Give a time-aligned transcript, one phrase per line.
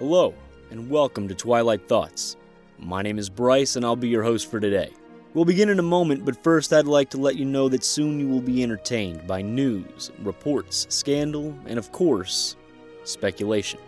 [0.00, 0.34] Hello,
[0.72, 2.36] and welcome to Twilight Thoughts.
[2.80, 4.90] My name is Brice, and I'll be your host for today.
[5.34, 8.18] We'll begin in a moment, but first I'd like to let you know that soon
[8.18, 12.56] you will be entertained by news, reports, scandal, and of course,
[13.04, 13.78] speculation.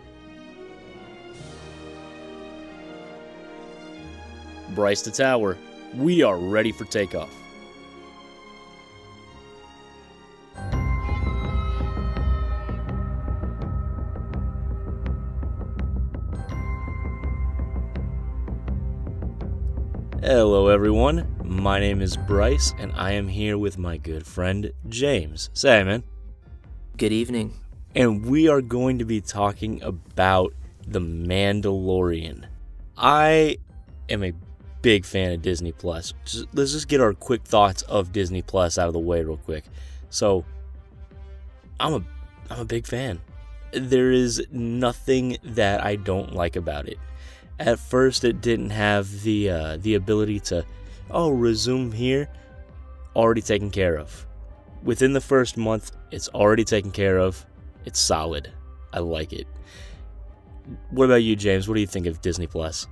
[4.73, 5.57] Brice the Tower,
[5.93, 7.35] we are ready for takeoff.
[20.29, 21.25] Hello, everyone.
[21.45, 25.49] My name is Brice, and I am here with my good friend James.
[25.53, 26.03] Say, man.
[26.97, 27.53] Good evening.
[27.95, 30.53] And we are going to be talking about
[30.85, 32.43] The Mandalorian.
[32.97, 33.55] I
[34.09, 34.33] am a
[34.81, 36.13] big fan of Disney Plus.
[36.25, 39.37] Just, let's just get our quick thoughts of Disney Plus out of the way real
[39.37, 39.63] quick.
[40.09, 40.43] So,
[41.79, 42.03] I'm a
[42.49, 43.21] I'm a big fan.
[43.71, 46.97] There is nothing that I don't like about it.
[47.59, 50.65] At first, it didn't have the uh, the ability to,
[51.09, 52.29] oh, resume here.
[53.15, 54.27] Already taken care of.
[54.83, 57.43] Within the first month, it's already taken care of.
[57.85, 58.51] It's solid.
[58.93, 59.47] I like it.
[60.91, 61.67] What about you, James?
[61.67, 62.87] What do you think of Disney Plus?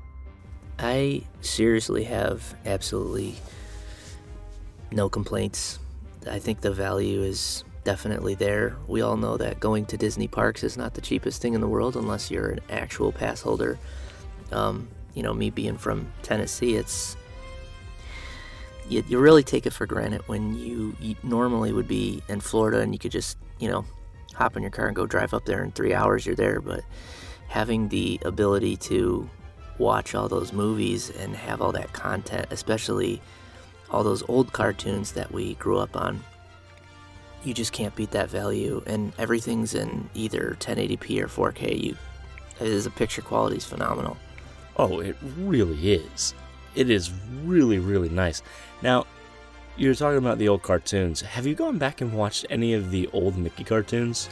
[0.79, 3.35] I seriously have absolutely
[4.91, 5.79] no complaints.
[6.29, 8.75] I think the value is definitely there.
[8.87, 11.67] We all know that going to Disney parks is not the cheapest thing in the
[11.67, 13.77] world unless you're an actual pass holder.
[14.51, 17.15] Um, you know, me being from Tennessee, it's
[18.89, 22.79] you, you really take it for granted when you, you normally would be in Florida
[22.79, 23.85] and you could just, you know,
[24.33, 26.61] hop in your car and go drive up there in three hours, you're there.
[26.61, 26.81] But
[27.47, 29.29] having the ability to
[29.77, 33.21] watch all those movies and have all that content, especially
[33.89, 36.23] all those old cartoons that we grew up on,
[37.43, 38.83] you just can't beat that value.
[38.85, 41.81] And everything's in either 1080p or 4K.
[41.81, 41.97] You,
[42.59, 44.17] is a picture quality is phenomenal.
[44.77, 46.33] Oh, it really is.
[46.75, 47.11] It is
[47.43, 48.41] really, really nice.
[48.81, 49.05] Now,
[49.77, 51.21] you're talking about the old cartoons.
[51.21, 54.29] Have you gone back and watched any of the old Mickey cartoons?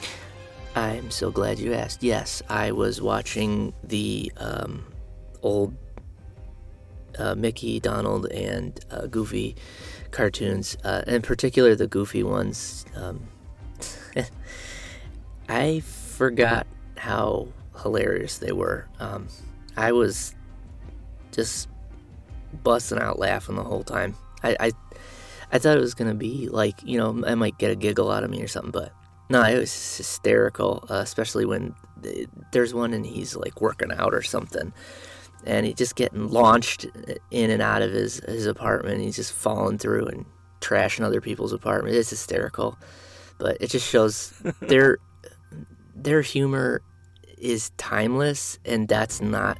[0.75, 2.03] I'm so glad you asked.
[2.03, 4.85] Yes, I was watching the um,
[5.41, 5.75] old
[7.17, 9.55] uh, Mickey, Donald, and uh, Goofy
[10.11, 12.85] cartoons, uh, in particular the Goofy ones.
[12.95, 13.27] Um,
[15.49, 16.65] I forgot
[16.97, 17.49] how
[17.81, 18.87] hilarious they were.
[18.99, 19.27] Um,
[19.77, 20.35] I was
[21.31, 21.67] just
[22.63, 24.15] busting out laughing the whole time.
[24.43, 24.71] I, I,
[25.51, 28.23] I thought it was gonna be like you know I might get a giggle out
[28.23, 28.93] of me or something, but
[29.29, 30.85] no, it was hysterical.
[30.89, 31.73] Uh, especially when
[32.51, 34.73] there's one and he's like working out or something,
[35.45, 36.85] and he's just getting launched
[37.31, 39.01] in and out of his his apartment.
[39.01, 40.25] he's just falling through and
[40.61, 41.95] trashing other people's apartment.
[41.95, 42.77] It's hysterical,
[43.37, 44.97] but it just shows their
[45.95, 46.81] their humor
[47.43, 49.57] is timeless, and that's not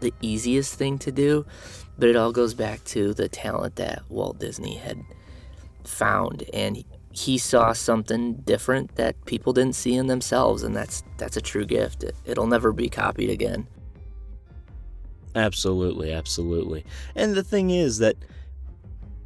[0.00, 1.46] the easiest thing to do.
[1.98, 5.02] But it all goes back to the talent that Walt Disney had
[5.84, 11.36] found, and he saw something different that people didn't see in themselves, and that's that's
[11.36, 12.04] a true gift.
[12.04, 13.66] It, it'll never be copied again.
[15.34, 16.84] Absolutely, absolutely.
[17.14, 18.16] And the thing is that,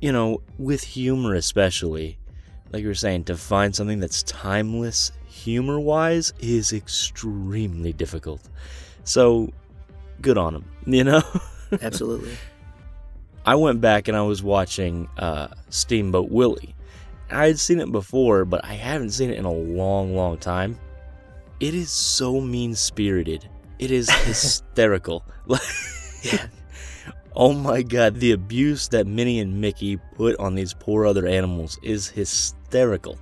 [0.00, 2.18] you know, with humor especially,
[2.72, 8.48] like you were saying, to find something that's timeless humor wise is extremely difficult.
[9.04, 9.50] So,
[10.20, 11.22] good on him, you know?
[11.80, 12.36] Absolutely.
[13.46, 16.74] I went back and I was watching uh, Steamboat Willie.
[17.30, 20.78] I had seen it before, but I haven't seen it in a long, long time.
[21.58, 23.48] It is so mean spirited.
[23.78, 25.24] It is hysterical.
[26.22, 26.46] yeah.
[27.34, 31.78] Oh my god, the abuse that Minnie and Mickey put on these poor other animals
[31.82, 33.18] is hysterical.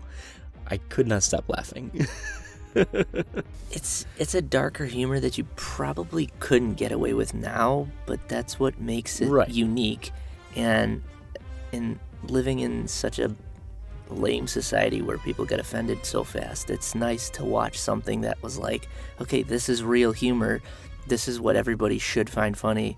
[0.70, 2.06] I could not stop laughing.
[2.74, 8.60] it's it's a darker humor that you probably couldn't get away with now, but that's
[8.60, 9.48] what makes it right.
[9.48, 10.12] unique.
[10.56, 11.02] And
[11.72, 13.34] in living in such a
[14.08, 18.58] lame society where people get offended so fast, it's nice to watch something that was
[18.58, 18.88] like,
[19.20, 20.60] okay, this is real humor.
[21.06, 22.96] This is what everybody should find funny.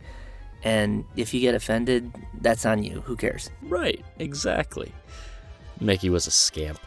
[0.64, 3.00] And if you get offended, that's on you.
[3.02, 3.50] Who cares?
[3.62, 4.92] Right, exactly.
[5.80, 6.78] Mickey was a scamp.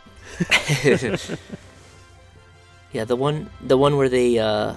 [2.92, 4.74] yeah, the one the one where they uh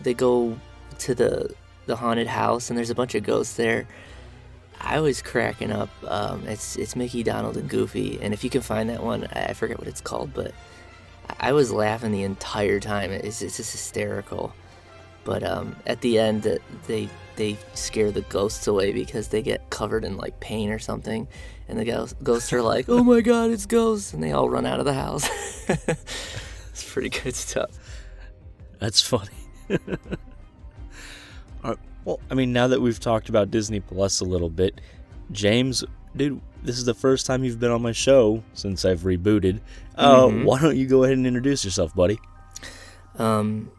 [0.00, 0.58] they go
[0.98, 1.54] to the
[1.86, 3.86] the haunted house and there's a bunch of ghosts there.
[4.80, 5.88] I was cracking up.
[6.06, 9.52] Um, it's it's Mickey, Donald, and Goofy, and if you can find that one, I
[9.54, 10.52] forget what it's called, but
[11.40, 13.10] I was laughing the entire time.
[13.10, 14.54] It's, it's just hysterical.
[15.26, 16.44] But um, at the end,
[16.86, 21.26] they they scare the ghosts away because they get covered in like paint or something,
[21.68, 24.78] and the ghosts are like, "Oh my god, it's ghosts!" and they all run out
[24.78, 25.28] of the house.
[25.68, 27.70] it's pretty good stuff.
[28.78, 29.28] That's funny.
[31.64, 34.80] Right, well, I mean, now that we've talked about Disney Plus a little bit,
[35.32, 35.82] James,
[36.14, 39.60] dude, this is the first time you've been on my show since I've rebooted.
[39.96, 40.44] Uh, Mhm.
[40.44, 42.20] why don't you go ahead and introduce yourself, buddy?
[43.18, 43.70] Um,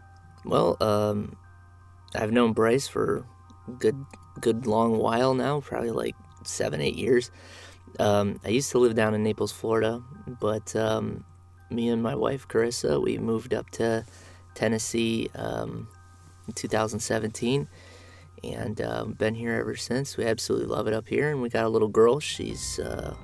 [0.48, 1.36] well, um,
[2.16, 3.26] I've known Brice for
[3.68, 4.04] a good,
[4.40, 7.32] good long while now, probably like seven, eight years.
[8.00, 10.02] Um, I used to live down in Naples, Florida,
[10.40, 11.24] but um,
[11.70, 14.06] me and my wife Carissa, we moved up to
[14.56, 15.88] Tennessee um,
[16.48, 17.68] in 2017,
[18.44, 20.18] and um, been here ever since.
[20.18, 22.20] We absolutely love it up here, and we got a little girl.
[22.20, 23.16] She's uh,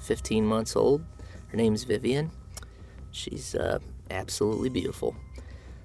[0.00, 1.04] 15 months old.
[1.48, 2.30] Her name's Vivian.
[3.10, 3.78] She's uh,
[4.10, 5.16] absolutely beautiful.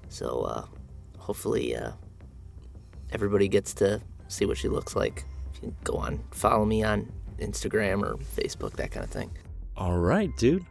[0.08, 0.64] So uh,
[1.18, 1.92] hopefully uh,
[3.12, 5.24] everybody gets to see what she looks like.
[5.54, 9.30] You can go on, follow me on Instagram or Facebook, that kind of thing.
[9.76, 10.64] All right, dude.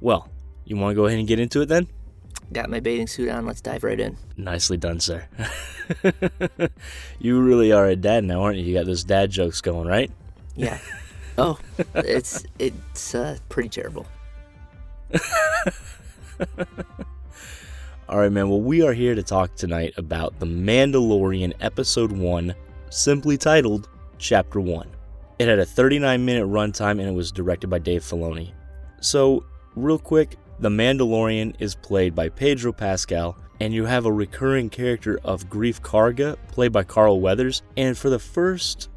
[0.00, 0.28] Well,
[0.64, 1.86] you want to go ahead and get into it then?
[2.52, 3.46] Got my bathing suit on.
[3.46, 4.16] Let's dive right in.
[4.36, 5.26] Nicely done, sir.
[7.18, 8.64] you really are a dad now, aren't you?
[8.64, 10.10] You got those dad jokes going, right?
[10.54, 10.78] Yeah.
[11.38, 11.58] oh,
[11.94, 14.06] it's it's uh, pretty terrible.
[18.12, 18.50] All right, man.
[18.50, 22.54] Well, we are here to talk tonight about The Mandalorian Episode 1,
[22.90, 23.88] simply titled
[24.18, 24.86] Chapter 1.
[25.38, 28.52] It had a 39 minute runtime and it was directed by Dave Filoni.
[29.00, 34.68] So, real quick, The Mandalorian is played by Pedro Pascal, and you have a recurring
[34.68, 37.62] character of Greef Karga, played by Carl Weathers.
[37.78, 38.90] And for the first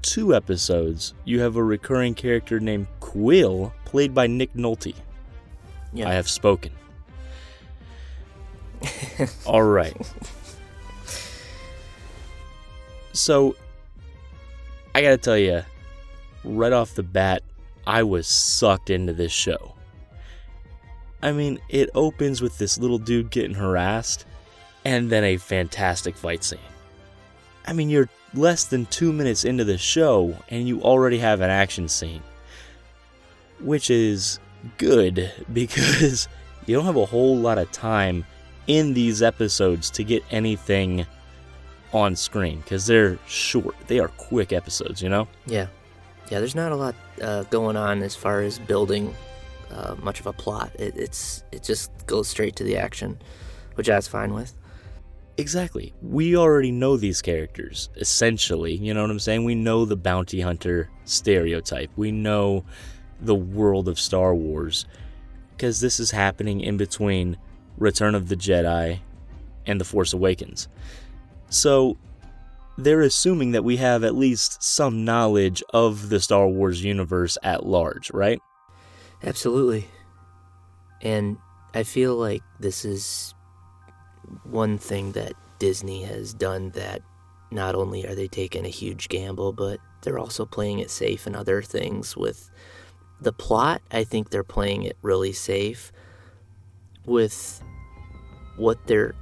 [0.00, 4.94] two episodes, you have a recurring character named Kuiil, played by Nick Nolte.
[5.92, 6.08] Yeah.
[6.08, 6.72] I have spoken.
[9.46, 9.96] All right.
[13.12, 13.56] So,
[14.94, 15.62] I gotta tell you,
[16.42, 17.42] right off the bat,
[17.86, 19.74] I was sucked into this show.
[21.22, 24.26] I mean, it opens with this little dude getting harassed,
[24.84, 26.58] and then a fantastic fight scene.
[27.66, 31.50] I mean, you're less than two minutes into the show, and you already have an
[31.50, 32.22] action scene.
[33.60, 34.38] Which is
[34.76, 36.28] good because
[36.66, 38.24] you don't have a whole lot of time
[38.66, 41.06] in these episodes to get anything
[41.92, 43.74] on screen because they're short.
[43.86, 45.28] They are quick episodes, you know?
[45.46, 45.68] Yeah.
[46.30, 49.14] Yeah, there's not a lot uh, going on as far as building
[49.70, 50.70] uh, much of a plot.
[50.78, 53.18] It, it's it just goes straight to the action,
[53.74, 54.54] which I was fine with.
[55.36, 55.92] Exactly.
[56.00, 58.74] We already know these characters, essentially.
[58.74, 59.44] You know what I'm saying?
[59.44, 61.90] We know the bounty hunter stereotype.
[61.96, 62.64] We know
[63.20, 64.86] the world of Star Wars
[65.56, 67.36] because this is happening in between
[67.78, 69.00] Return of the Jedi
[69.66, 70.68] and The Force Awakens.
[71.48, 71.96] So
[72.76, 77.66] they're assuming that we have at least some knowledge of the Star Wars universe at
[77.66, 78.40] large, right?
[79.22, 79.86] Absolutely.
[81.00, 81.38] And
[81.74, 83.34] I feel like this is
[84.44, 87.02] one thing that Disney has done that
[87.50, 91.34] not only are they taking a huge gamble, but they're also playing it safe in
[91.36, 92.50] other things with
[93.20, 93.80] the plot.
[93.90, 95.92] I think they're playing it really safe
[97.06, 97.62] with
[98.56, 99.14] what they're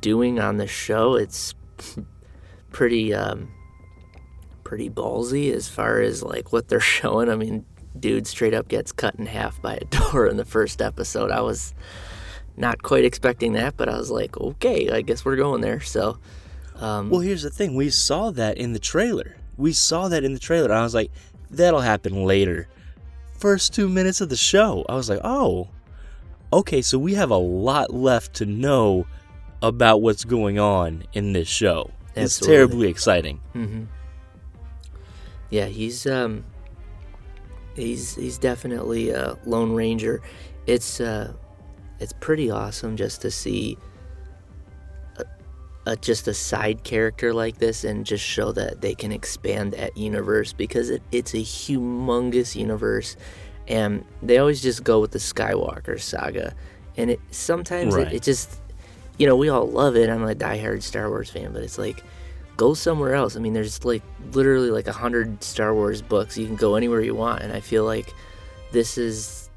[0.00, 1.14] doing on the show.
[1.14, 1.54] It's
[2.70, 3.50] pretty um
[4.64, 7.28] pretty ballsy as far as like what they're showing.
[7.28, 7.64] I mean,
[7.98, 11.30] dude straight up gets cut in half by a door in the first episode.
[11.30, 11.74] I was
[12.56, 15.80] not quite expecting that, but I was like, okay, I guess we're going there.
[15.80, 16.18] So,
[16.76, 17.76] um, Well, here's the thing.
[17.76, 19.36] We saw that in the trailer.
[19.56, 20.72] We saw that in the trailer.
[20.72, 21.10] I was like,
[21.50, 22.68] that'll happen later.
[23.38, 25.68] First two minutes of the show, I was like, oh,
[26.52, 29.06] okay, so we have a lot left to know
[29.62, 31.90] about what's going on in this show.
[32.14, 33.40] It's terribly exciting.
[33.52, 33.84] hmm
[35.50, 36.44] Yeah, he's um,
[37.74, 40.20] he's he's definitely a Lone Ranger.
[40.66, 41.32] It's uh,
[42.00, 43.78] it's pretty awesome just to see
[45.16, 45.24] a,
[45.86, 49.96] a just a side character like this and just show that they can expand that
[49.96, 53.16] universe because it, it's a humongous universe,
[53.68, 56.54] and they always just go with the Skywalker saga,
[56.96, 58.08] and it sometimes Right.
[58.08, 58.58] it, it just
[59.18, 60.08] you know we all love it.
[60.10, 62.02] I'm a diehard Star Wars fan, but it's like
[62.56, 63.36] go somewhere else.
[63.36, 66.36] I mean, there's like literally like a hundred Star Wars books.
[66.36, 68.12] You can go anywhere you want, and I feel like
[68.72, 69.48] this is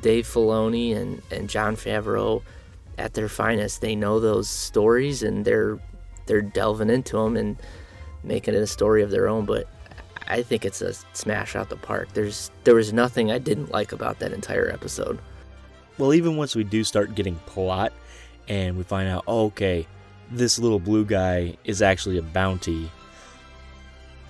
[0.00, 2.42] Dave Filoni and and Jon Favreau
[2.98, 3.80] at their finest.
[3.80, 5.78] They know those stories, and they're
[6.26, 7.56] they're delving into them and
[8.22, 9.44] making it a story of their own.
[9.46, 9.68] But
[10.28, 12.08] I think it's a smash out the park.
[12.14, 15.18] There's there was nothing I didn't like about that entire episode.
[15.98, 17.92] Well, even once we do start getting plot
[18.48, 19.86] and we find out, oh, okay,
[20.30, 22.90] this little blue guy is actually a bounty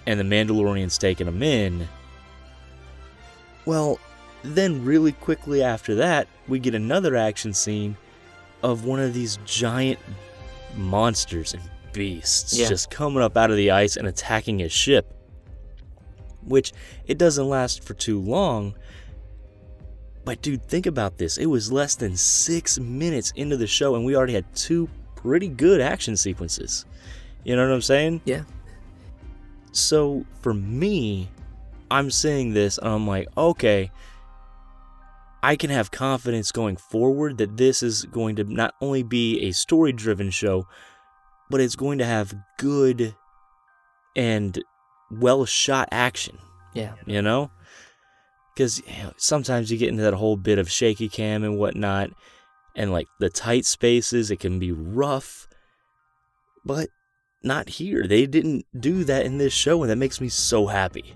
[0.07, 1.89] and the Mandalorian's taking him in,
[3.65, 3.99] well,
[4.43, 7.97] then really quickly after that, we get another action scene
[8.63, 9.99] of one of these giant
[10.77, 12.69] monsters and beasts Yeah.
[12.69, 15.07] just coming up out of the ice and attacking his ship.
[16.47, 16.73] Which
[17.07, 18.75] it doesn't last for too long.
[20.25, 21.37] But dude, think about this.
[21.37, 25.49] It was less than six minutes into the show, and we already had two pretty
[25.49, 26.87] good action sequences.
[27.45, 28.23] You know what I'm saying?
[28.25, 28.43] Yeah.
[29.73, 31.29] So for me,
[31.91, 33.91] I'm seeing this and I'm like, okay,
[35.43, 39.53] I can have confidence going forward that this is going to not only be a
[39.53, 40.67] story driven show,
[41.51, 43.15] but it's going to have good
[44.17, 44.63] and
[45.21, 46.39] well shot action,
[46.75, 46.95] Yeah.
[47.07, 47.51] you know?
[48.55, 48.83] Because
[49.17, 52.11] sometimes you get into that whole bit of shaky cam and whatnot,
[52.77, 55.49] and like the tight spaces, it can be rough,
[56.65, 56.89] but
[57.43, 58.07] not here.
[58.07, 61.15] They didn't do that in this show, and that makes me so happy.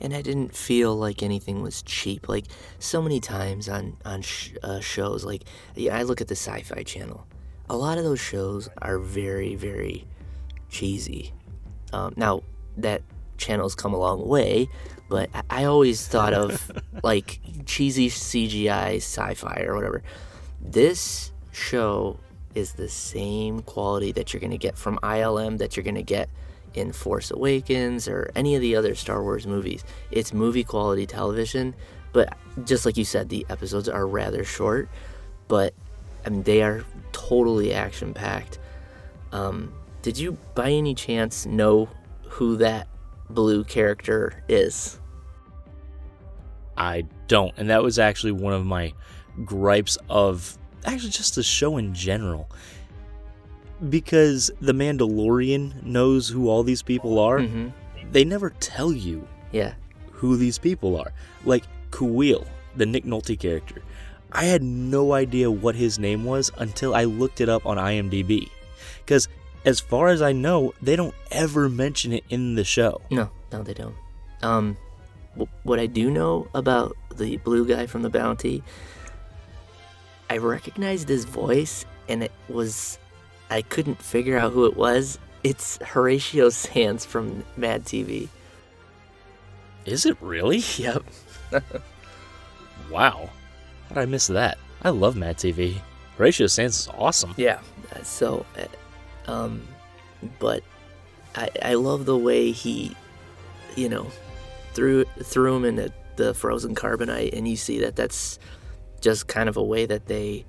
[0.00, 2.28] and I didn't feel like anything was cheap.
[2.28, 2.44] Like
[2.78, 5.42] so many times on on sh- uh, shows, like
[5.74, 7.26] yeah, I look at the Sci-Fi Channel.
[7.68, 10.06] A lot of those shows are very very
[10.70, 11.34] cheesy.
[11.92, 12.44] Um, now
[12.76, 13.02] that
[13.38, 14.68] channel's come a long way,
[15.08, 16.70] but I, always thought of
[17.02, 20.02] like cheesy CGI sci-fi or whatever.
[20.60, 22.18] This show
[22.54, 26.28] is the same quality that you're gonna get from ILM that you're gonna get
[26.74, 29.84] in Force Awakens or any of the other Star Wars movies.
[30.10, 31.74] It's movie quality television,
[32.12, 34.88] but just like you said, the episodes are rather short,
[35.46, 35.74] but
[36.26, 38.58] I mean they are totally action packed.
[39.32, 41.88] Um, did you by any chance know
[42.22, 42.88] who that
[43.30, 44.98] blue character is?
[46.76, 47.52] I don't.
[47.56, 48.92] And that was actually one of my
[49.44, 52.48] gripes of actually just the show in general.
[53.88, 57.68] Because The Mandalorian knows who all these people are, Mm-hmm.
[58.12, 59.74] they never tell you Yeah.
[60.10, 61.12] who these people are.
[61.44, 63.82] Like Kuiil, the Nick Nolte character.
[64.32, 68.48] I had no idea what his name was until I looked it up on IMDb.
[69.04, 69.28] Because
[69.68, 73.02] as far as I know, they don't ever mention it in the show.
[73.10, 73.94] No, no, they don't.
[74.42, 74.76] Um,
[75.38, 78.62] wh- what I do know about the blue guy from the bounty,
[80.30, 82.98] I recognized his voice, and it was,
[83.50, 85.18] I couldn't figure out who it was.
[85.44, 88.28] It's Horatio Sands from Mad TV.
[89.84, 90.62] Is it really?
[90.78, 91.04] Yep.
[92.90, 93.28] Wow.
[93.90, 94.56] How did I miss that?
[94.80, 95.76] I love Mad TV.
[96.16, 97.34] Horatio Sanz is awesome.
[97.36, 97.60] Yeah.
[98.02, 98.64] So, uh,
[99.28, 99.66] um,
[100.38, 100.62] but
[101.36, 102.96] I I love the way he,
[103.76, 104.08] you know,
[104.72, 108.38] threw threw him into the frozen carbonite, and you see that that's
[109.00, 110.44] just kind of a way that they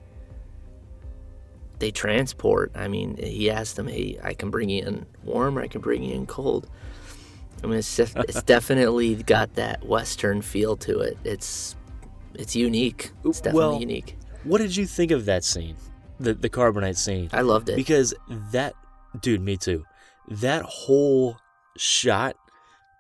[1.78, 2.72] they transport.
[2.76, 5.82] I mean, he asked him, "Hey, I can bring you in warm, or I can
[5.82, 6.68] bring you in cold."
[7.64, 11.18] I mean, it's just, it's definitely got that Western feel to it.
[11.24, 11.76] It's
[12.34, 13.12] it's unique.
[13.26, 14.18] It's definitely Well, unique.
[14.44, 15.76] What did you think of that scene?
[16.20, 17.30] The the carbonite scene?
[17.34, 17.76] I loved it.
[17.76, 18.14] Because
[18.52, 18.74] that
[19.20, 19.86] dude, me too.
[20.28, 21.38] That whole
[21.78, 22.36] shot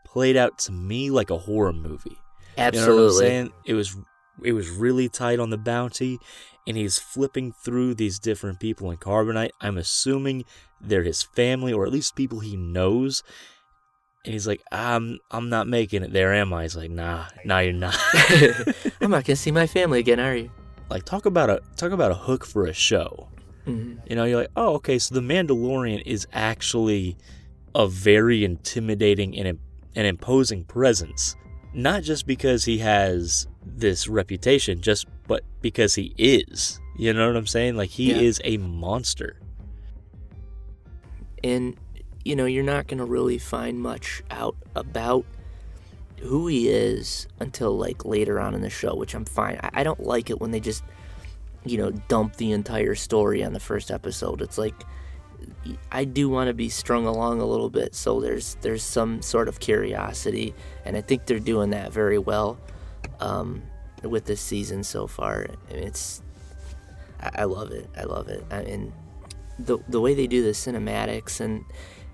[0.05, 2.11] played out to me like a horror movie.
[2.11, 3.17] You know what I'm Absolutely.
[3.17, 3.53] saying?
[3.65, 3.95] It was
[4.43, 6.19] it was really tight on the bounty
[6.67, 9.49] and he's flipping through these different people in carbonite.
[9.61, 10.45] I'm assuming
[10.79, 13.23] they're his family or at least people he knows.
[14.25, 16.63] And he's like, I'm I'm not making it there, am I?
[16.63, 17.97] He's like, nah, nah, you're not.
[19.01, 20.51] I'm not gonna see my family again, are you?
[20.89, 23.27] Like talk about a talk about a hook for a show.
[23.67, 23.99] Mhm.
[24.09, 27.17] You know, you're like, oh, okay, so the Mandalorian is actually
[27.75, 29.59] a very intimidating and
[29.95, 31.35] an imposing presence,
[31.73, 36.79] not just because he has this reputation, just but because he is.
[36.97, 37.75] You know what I'm saying?
[37.77, 38.17] Like he Yeah.
[38.21, 39.37] is a monster.
[41.43, 41.75] And
[42.25, 45.25] you know, you're not gonna really find much out about
[46.21, 49.59] who he is until like later on in the show, which I'm fine.
[49.61, 50.83] I, I don't like it when they just,
[51.65, 54.41] you know, dump the entire story on the first episode.
[54.41, 54.75] It's like
[55.91, 59.47] I do want to be strung along a little bit, so there's there's some sort
[59.47, 60.53] of curiosity,
[60.85, 62.59] and I think they're doing that very well
[63.19, 63.63] um,
[64.03, 65.47] with this season so far.
[65.69, 66.21] And it's
[67.19, 67.89] I, I love it.
[67.97, 68.43] I love it.
[68.51, 68.93] I, and
[69.57, 71.65] the the way they do the cinematics and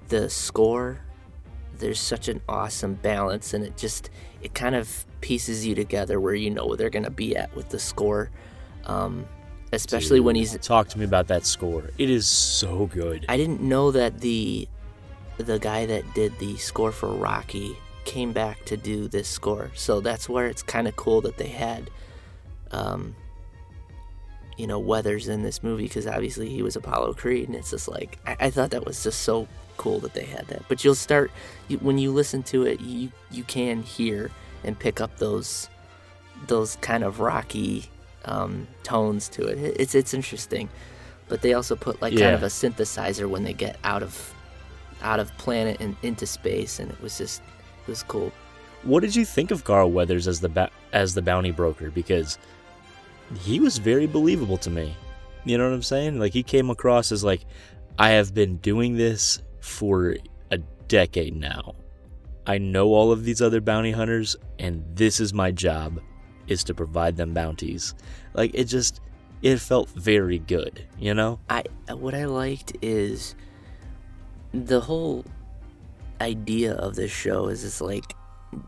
[0.10, 1.02] the score,
[1.80, 4.10] there's such an awesome balance, and it just
[4.42, 7.70] it kind of pieces you together where you know where they're gonna be at with
[7.70, 8.32] the score.
[8.86, 9.26] Um,
[9.72, 11.90] especially when he's Talk to me about that score.
[11.98, 13.26] It is so good.
[13.28, 14.68] I didn't know that the
[15.38, 19.72] the guy that did the score for Rocky came back to do this score.
[19.76, 21.90] So that's where it's kind of cool that they had
[22.72, 23.16] um
[24.58, 27.88] you know Weathers in this movie because obviously he was Apollo Creed and it's just
[27.88, 30.64] like I, I thought that was just so cool that they had that.
[30.68, 31.32] But you'll start
[31.68, 34.32] you, when you listen to it you you can hear
[34.64, 35.70] and pick up those
[36.48, 37.86] those kind of rocky
[38.26, 39.58] um, tones to it.
[39.60, 40.70] It- It's it's interesting.
[41.28, 42.20] but they also put like Yeah.
[42.26, 44.34] kind of a synthesizer when they get out of
[45.02, 47.42] out of planet and into space, and it was just
[47.88, 48.32] it was cool.
[48.84, 51.90] What did you think of Carl Weathers as the ba- as the bounty broker?
[51.90, 52.38] Because
[53.40, 54.96] he was very believable to me.
[55.46, 56.20] You know what I'm saying?
[56.20, 57.42] Like he came across as like,
[57.98, 60.16] I have been doing this for
[60.52, 60.58] a
[60.88, 61.74] decade now.
[62.48, 66.00] I know all of these other bounty hunters, and this is my job,
[66.48, 67.96] is to provide them bounties.
[68.34, 69.02] Like it just,
[69.42, 70.86] it felt very good.
[71.00, 71.40] You know?
[71.50, 73.36] I what I liked is
[74.54, 75.26] the whole
[76.22, 78.16] idea of this show is it's like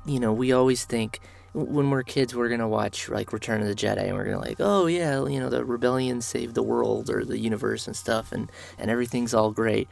[0.06, 1.22] you know we always think
[1.54, 4.58] when we're kids we're gonna watch like Return of the Jedi and we're gonna like
[4.60, 8.52] oh yeah you know the rebellion saved the world or the universe and stuff and
[8.78, 9.88] and everything's all great.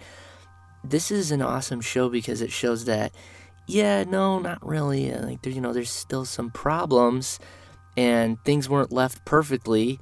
[0.89, 3.12] This is an awesome show because it shows that
[3.68, 5.12] yeah no not really.
[5.12, 7.39] Like there you know there's still some problems
[7.98, 10.00] and things weren't left perfectly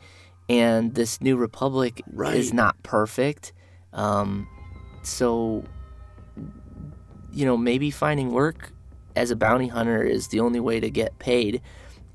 [0.50, 2.36] and this new republic Right.
[2.36, 3.54] is not perfect.
[3.94, 4.48] Um,
[5.04, 5.64] so
[7.32, 8.72] you know maybe finding work
[9.16, 11.62] as a bounty hunter is the only way to get paid.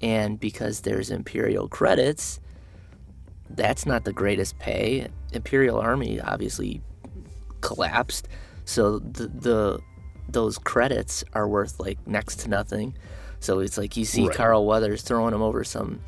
[0.00, 2.40] And because there's imperial credits
[3.50, 5.08] that's not the greatest pay.
[5.32, 6.82] Imperial army obviously
[7.62, 8.28] collapsed
[8.68, 9.80] so the, the
[10.28, 12.92] those credits are worth like next to nothing
[13.40, 14.36] so it's like you see Right.
[14.36, 16.00] carl weathers throwing him over some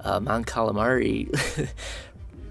[0.00, 1.28] uh, Mon Calamari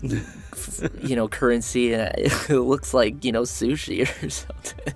[1.04, 4.94] you know currency and it looks like you know sushi or something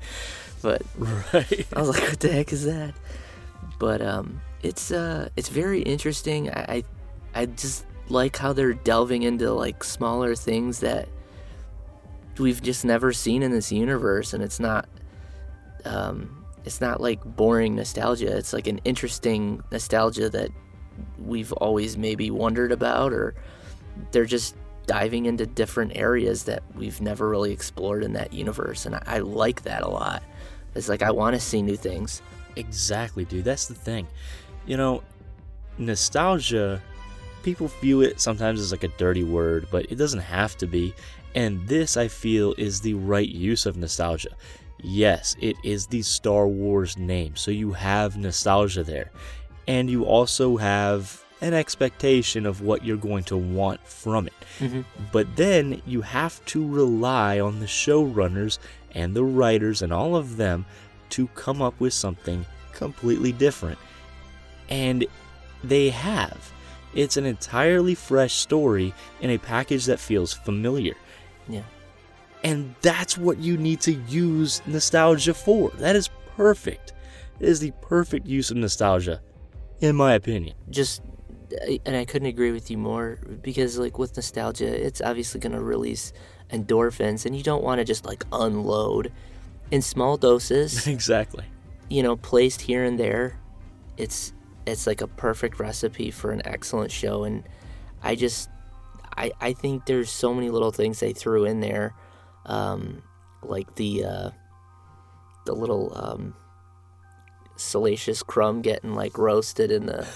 [0.61, 1.67] but Right.
[1.75, 2.93] I was like, what the heck is that?
[3.79, 6.51] But um, it's uh, it's very interesting.
[6.51, 6.83] I, I
[7.33, 11.09] I just like how they're delving into like smaller things that
[12.39, 14.87] we've just never seen in this universe, and it's not
[15.85, 18.35] um, it's not like boring nostalgia.
[18.37, 20.49] It's like an interesting nostalgia that
[21.17, 23.35] we've always maybe wondered about, or
[24.11, 24.55] they're just
[24.87, 29.19] diving into different areas that we've never really explored in that universe, and I, I
[29.19, 30.23] like that a lot.
[30.75, 32.21] It's like I want to see new things.
[32.55, 33.45] Exactly, dude.
[33.45, 34.07] That's the thing.
[34.65, 35.03] You know,
[35.77, 36.81] nostalgia,
[37.43, 40.93] people view it sometimes as like a dirty word, but it doesn't have to be.
[41.35, 44.35] And this, I feel, is the right use of nostalgia.
[44.83, 49.11] Yes, it is the Star Wars name, so you have nostalgia there.
[49.67, 54.33] And you also have an expectation of what you're going to want from it.
[54.59, 54.85] Mhm.
[55.11, 58.59] But then you have to rely on the showrunners
[58.93, 60.65] and the writers and all of them
[61.11, 63.79] to come up with something completely different.
[64.69, 65.05] And
[65.63, 66.51] they have.
[66.93, 70.95] It's an entirely fresh story in a package that feels familiar.
[71.47, 71.63] Yeah.
[72.43, 75.69] And that's what you need to use nostalgia for.
[75.71, 76.93] That is perfect.
[77.39, 79.21] It is the perfect use of nostalgia,
[79.79, 80.55] in my opinion.
[80.69, 81.01] Just
[81.85, 85.61] and I couldn't agree with you more because like with nostalgia, it's obviously going to
[85.61, 86.13] release
[86.49, 89.11] endorphins and you don't want to just like unload
[89.69, 91.45] in small doses, exactly.
[91.89, 93.37] you know, placed here and there.
[93.97, 94.33] It's
[94.65, 97.43] it's like a perfect recipe for an excellent show and
[98.03, 98.49] I just
[99.21, 101.93] I I think there's so many little things they threw in there
[102.45, 103.03] um
[103.43, 104.29] like the uh
[105.45, 106.33] the little um
[107.55, 110.07] salacious crumb getting like roasted in the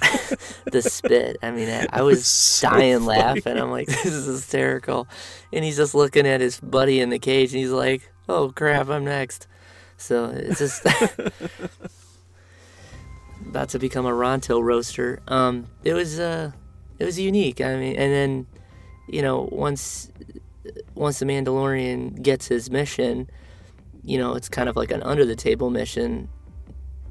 [0.72, 1.36] the spit.
[1.42, 3.20] I mean, I, I was so dying funny.
[3.20, 3.58] laughing.
[3.58, 5.06] I'm like, this is hysterical.
[5.52, 8.88] And he's just looking at his buddy in the cage, and he's like, oh crap,
[8.88, 9.46] I'm next.
[9.96, 10.86] So it's just
[13.46, 15.20] about to become a Ronto roaster.
[15.28, 16.52] Um, it was uh,
[17.00, 17.60] it was unique.
[17.60, 18.46] I mean, and then
[19.08, 20.12] you know once
[20.94, 23.28] once the Mandalorian gets his mission,
[24.04, 26.28] you know it's kind of like an under the table mission.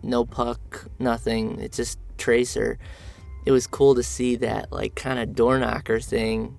[0.02, 1.60] No puck, nothing.
[1.60, 2.78] It's just Tracer.
[3.46, 6.58] It was cool to see that like kind of door knocker thing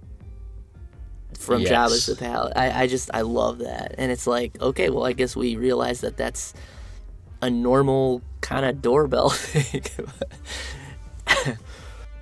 [1.38, 1.70] from Yes.
[1.70, 2.52] Jabba's the Palace.
[2.56, 6.00] I, I just I love that, and it's like okay, well I guess we realize
[6.00, 6.52] that that's
[7.42, 9.82] a normal kind of doorbell thing.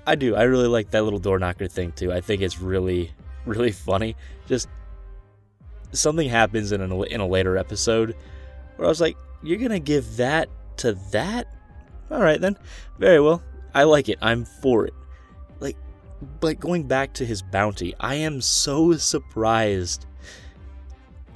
[0.05, 0.35] I do.
[0.35, 2.11] I really like that little door knocker thing too.
[2.11, 3.11] I think it's really,
[3.45, 4.15] really funny.
[4.47, 4.67] Just
[5.91, 8.15] something happens in a, in a later episode
[8.75, 11.47] where I was like, "You're gonna give that to that?
[12.09, 12.57] All right then.
[12.97, 13.43] Very well.
[13.73, 14.17] I like it.
[14.21, 14.93] I'm for it."
[15.59, 15.77] Like,
[16.39, 20.05] but going back to his bounty, I am so surprised.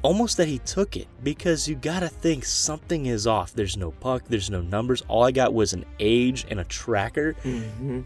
[0.02, 3.54] Almost that he took it because you gotta think something is off.
[3.54, 5.02] There's no puck, there's no numbers.
[5.08, 8.02] All I got was an age and a tracker hmm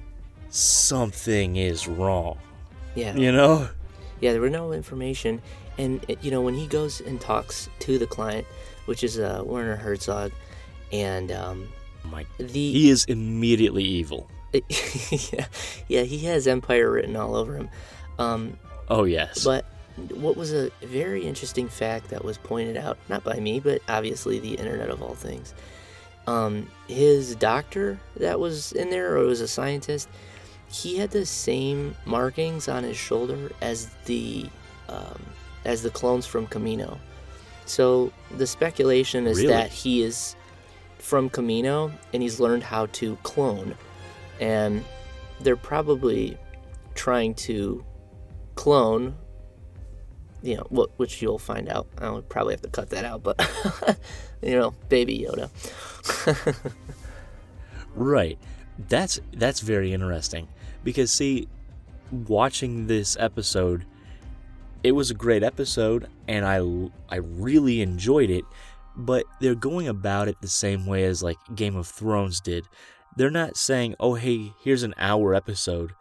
[0.49, 2.37] something is wrong.
[2.95, 3.15] Yeah.
[3.15, 3.69] You know?
[4.19, 5.41] Yeah, there were no information,
[5.77, 8.47] and you know when he goes and talks to the client,
[8.85, 10.31] which is uh, Werner Herzog,
[10.91, 11.67] and um,
[12.03, 14.27] My, the he is immediately evil.
[14.53, 15.45] yeah,
[15.87, 17.69] yeah, he has Empire written all over him.
[18.17, 18.57] Um,
[18.89, 19.43] Oh yes.
[19.43, 19.65] but
[20.15, 24.39] what was a very interesting fact that was pointed out, not by me, but obviously
[24.39, 25.53] the internet of all things.
[26.25, 30.09] Um, his doctor that was in there, or was a scientist,
[30.69, 34.47] he had the same markings on his shoulder as the
[34.89, 35.21] um,
[35.65, 36.97] as the clones from Kamino.
[37.65, 39.49] So the speculation is Really?
[39.49, 40.35] that he is
[40.99, 43.75] from Kamino and he's learned how to clone,
[44.39, 44.83] and
[45.41, 46.37] they're probably
[46.95, 47.83] trying to
[48.55, 49.15] clone.
[50.43, 51.87] You know, which you'll find out.
[51.97, 53.39] I'll probably have to cut that out, but
[54.41, 55.49] you know, baby Yoda.
[57.95, 58.37] Right.
[58.89, 60.47] That's that's very interesting
[60.87, 61.49] because see
[62.11, 63.85] watching this episode
[64.83, 66.61] it was a great episode and I
[67.13, 68.45] I really enjoyed it
[68.95, 72.65] but they're going about it the same way as like Game of Thrones did.
[73.17, 75.91] They're not saying, "Oh, hey, here's an hour episode."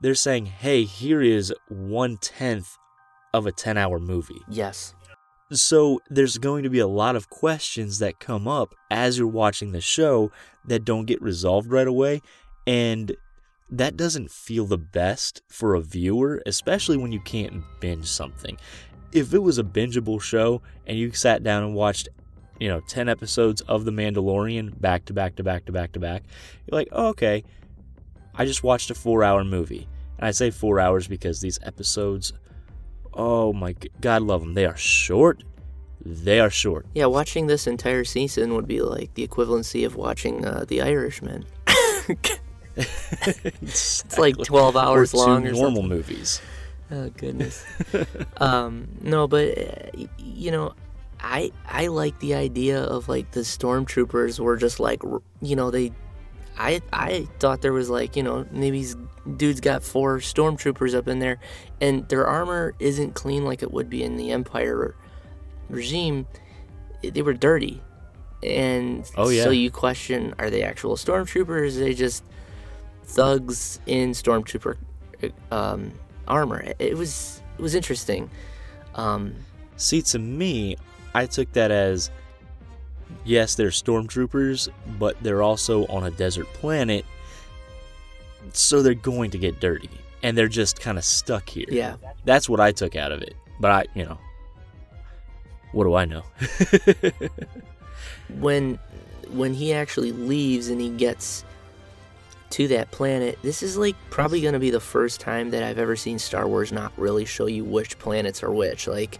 [0.00, 2.76] They're saying, "Hey, here is one tenth
[3.32, 4.94] of a ten-hour movie." Yes.
[5.52, 9.70] So there's going to be a lot of questions that come up as you're watching
[9.70, 10.32] the show
[10.64, 12.20] that don't get resolved right away.
[12.66, 13.16] And
[13.70, 18.56] that doesn't feel the best for a viewer, especially when you can't binge something.
[19.12, 22.08] If it was a bingeable show and you sat down and watched,
[22.58, 26.00] you know, 10 episodes of The Mandalorian back to back to back to back to
[26.00, 26.24] back,
[26.66, 27.44] you're like, oh, okay,
[28.34, 29.88] I just watched a four hour movie.
[30.18, 32.32] And I say four hours because these episodes
[33.12, 34.54] Oh my God, love them.
[34.54, 35.42] They are short.
[36.04, 36.86] They are short.
[36.94, 41.44] Yeah, watching this entire season would be like the equivalency of watching uh, The Irishman.
[43.62, 45.88] it's like 12 hours long or normal something.
[45.88, 46.40] movies.
[46.90, 47.64] Oh goodness.
[48.38, 50.74] um, no, but uh, you know,
[51.20, 55.02] I I like the idea of like the stormtroopers were just like
[55.40, 55.92] you know they.
[56.58, 58.84] I I thought there was like you know maybe
[59.36, 61.38] dudes got four stormtroopers up in there,
[61.80, 64.96] and their armor isn't clean like it would be in the Empire
[65.68, 66.26] regime.
[67.02, 67.80] They were dirty,
[68.42, 69.44] and Oh, yeah.
[69.44, 71.78] so you question: Are they actual stormtroopers?
[71.78, 72.24] They just
[73.14, 74.76] thugs in stormtrooper
[75.50, 75.92] um,
[76.28, 76.72] armor.
[76.78, 78.30] It- was it was interesting.
[78.94, 79.34] Um,
[79.76, 80.76] See, to me,
[81.14, 82.10] I took that as
[83.24, 84.68] yes, they're stormtroopers,
[84.98, 87.04] but they're also on a desert planet,
[88.52, 89.90] so they're going to get dirty,
[90.22, 91.66] and they're just kind of stuck here.
[91.70, 93.34] yeah, That's what I took out of it.
[93.58, 94.18] But I, you know,
[95.72, 96.22] what do I know?
[98.38, 98.78] when
[99.30, 101.44] when he actually leaves and he gets
[102.50, 105.78] to that planet, this is like probably going to be the first time that I've
[105.78, 108.86] ever seen Star Wars not really show you which planets are which.
[108.86, 109.18] Like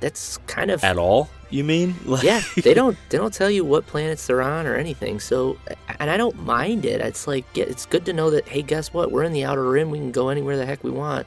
[0.00, 1.30] that's kind of At all?
[1.50, 1.94] You mean?
[2.04, 5.58] Like, yeah they don't they don't tell you what planets they're on or anything so
[5.98, 8.92] and i don't mind it it's like yeah, it's good to know that hey guess
[8.92, 11.26] what we're in the outer rim we can go anywhere the heck we want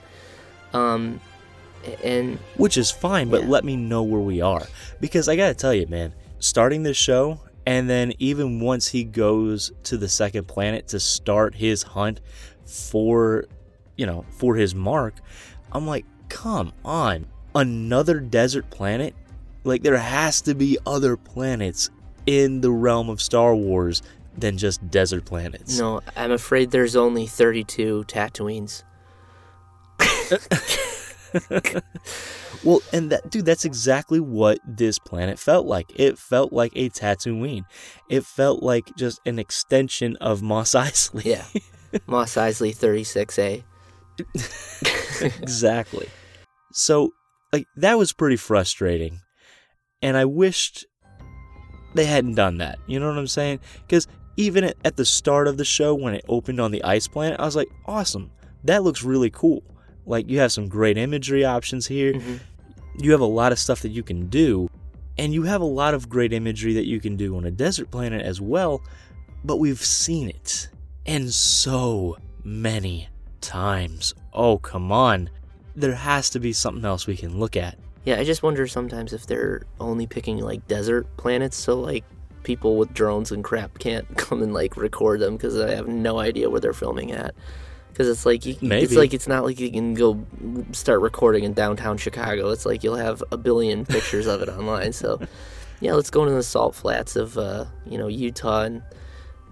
[0.74, 1.20] um
[2.04, 4.68] and which is fine, but let me know where we are.
[5.00, 9.72] Because I gotta tell you, man, starting this show, and then even once he goes
[9.84, 12.20] to the second planet to start his hunt
[12.66, 13.46] for,
[13.96, 15.14] you know, for his mark,
[15.72, 19.14] I'm like, come on, another desert planet?
[19.64, 21.92] Like, there has to be other planets
[22.26, 24.02] in the realm of Star Wars
[24.36, 25.78] than just desert planets.
[25.78, 28.84] no i'm afraid there's only 32 tatooines
[32.64, 35.92] Well, and that dude, that's exactly what this planet felt like.
[35.96, 37.64] It felt like a Tatooine.
[38.10, 41.24] It felt like just an extension of Mos Eisley.
[41.24, 41.46] yeah
[42.06, 43.64] Mos Eisley 36a
[45.42, 46.08] exactly.
[46.72, 47.14] So,
[47.54, 49.22] like that was pretty frustrating.
[50.02, 50.86] And I wished
[51.96, 52.80] they hadn't done that.
[52.88, 53.60] You know what I'm saying?
[53.88, 57.40] Cuz even at the start of the show when it opened on the ice planet,
[57.40, 58.32] I was like, "Awesome.
[58.64, 59.64] That looks really cool."
[60.10, 62.14] Like you have some great imagery options here.
[62.14, 62.40] Mhm.
[63.02, 64.68] you have a lot of stuff that you can do,
[65.18, 67.90] and you have a lot of great imagery that you can do on a desert
[67.92, 68.82] planet as well,
[69.46, 70.68] but we've seen it.
[71.06, 73.08] And so many
[73.40, 74.14] times.
[74.34, 75.30] Oh, come on.
[75.78, 77.78] There has to be something else we can look at.
[78.06, 82.04] yeah i just wonder sometimes if they're only picking like desert planets so like
[82.44, 86.18] people with drones and crap can't come and like record them because i have no
[86.20, 87.34] idea where they're filming at
[88.00, 90.26] because it's like you, it's like it's not like you can go
[90.72, 92.50] start recording in downtown chicago.
[92.50, 94.94] It's like you'll have a billion pictures of it online.
[94.94, 95.20] So
[95.82, 98.82] yeah let's go into the salt flats of uh, you know utah and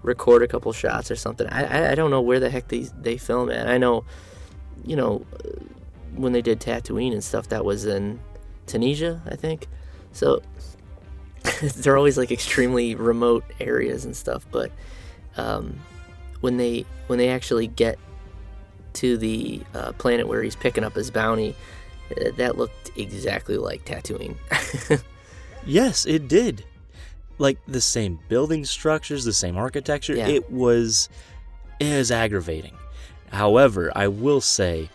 [0.02, 1.46] record a couple shots or something.
[1.48, 3.68] I i, I don't know where the heck they, they film at.
[3.68, 4.06] I know
[4.82, 5.26] you know
[6.14, 8.18] when they did tatooine and stuff that was in
[8.66, 9.66] tunisia i think.
[10.12, 10.40] So
[11.76, 14.72] they're always like extremely remote areas and stuff but
[15.36, 15.78] um,
[16.40, 17.98] when they when they actually get
[18.98, 21.54] to the uh, planet where he's picking up his bounty
[22.10, 24.36] uh, that looked exactly like Tatooine.
[25.66, 26.64] Yes, it did.
[27.36, 30.14] Like the same building structures, the same architecture.
[30.14, 30.28] Yeah.
[30.28, 31.10] It was
[31.78, 32.74] is aggravating.
[33.32, 34.88] However, I will say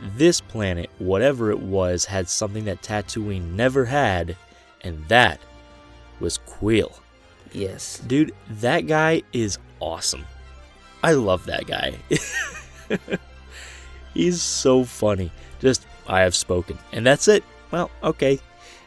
[0.00, 4.36] this planet, whatever it was, had something that Tatooine never had,
[4.82, 5.40] and that
[6.20, 6.92] was Kuiil.
[7.52, 8.00] yes.
[8.06, 10.26] Dude, that guy is awesome.
[11.02, 11.94] I love that guy.
[14.14, 15.30] He's so funny.
[15.60, 16.78] Just, I have spoken.
[16.92, 17.44] And that's it.
[17.70, 18.38] Well, okay.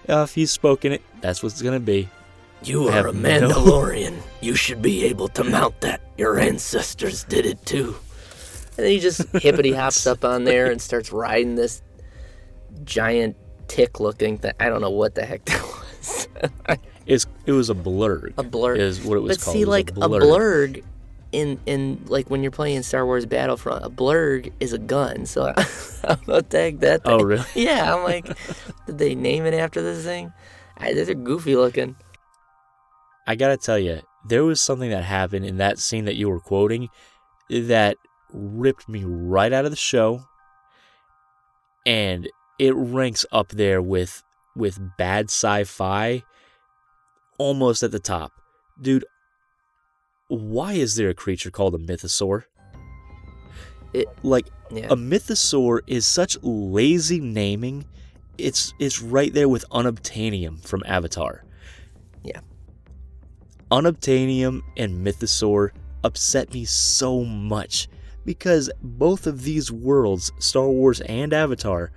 [0.08, 2.10] Uh, if he's spoken it, that's what's going to be.
[2.64, 4.18] You are have a no- Mandalorian.
[4.42, 6.02] You should be able to mount that.
[6.18, 7.96] Your ancestors did it too.
[8.78, 11.82] And then he just hippity hops up on there and starts riding this
[12.84, 13.36] giant
[13.68, 14.54] tick looking thing.
[14.60, 16.28] I don't know what the heck that was.
[17.06, 18.34] It's, it was a blurrg.
[18.38, 18.76] a blur.
[18.76, 19.56] Is what it was but called.
[19.56, 20.84] see, It was like a blurrg
[21.32, 25.26] in in like when you're playing Star Wars Battlefront, a blurrg is a gun.
[25.26, 25.54] So
[26.04, 27.02] about the heck that?
[27.06, 27.46] Oh, really?
[27.56, 28.26] Yeah, I'm like,
[28.86, 30.32] did they name it after this thing?
[30.78, 31.96] I, they're goofy looking.
[33.28, 36.40] I gotta tell you, there was something that happened in that scene that you were
[36.40, 36.90] quoting
[37.50, 37.98] that
[38.32, 40.24] ripped me right out of the show,
[41.86, 44.24] and it ranks up there with
[44.56, 46.24] with bad sci-fi,
[47.38, 48.32] almost at the top,
[48.82, 49.06] dude.
[50.30, 52.44] Why is there a creature called a mythosaur?
[53.94, 54.88] It- like Yeah.
[54.92, 57.86] a mythosaur is such lazy naming.
[58.38, 61.44] It's it's right there with unobtainium from Avatar.
[62.24, 62.42] Yeah.
[63.72, 65.72] Unobtainium and mythosaur
[66.04, 67.88] upset me so much
[68.26, 71.92] because both of these worlds, Star Wars and Avatar,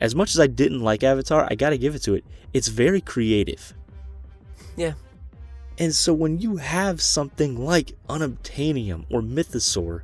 [0.00, 2.24] as much as I didn't like Avatar, I got to give it to it.
[2.52, 3.72] It's very creative.
[4.76, 4.92] Yeah.
[5.78, 10.02] And so when you have something like unobtainium or mythosaur,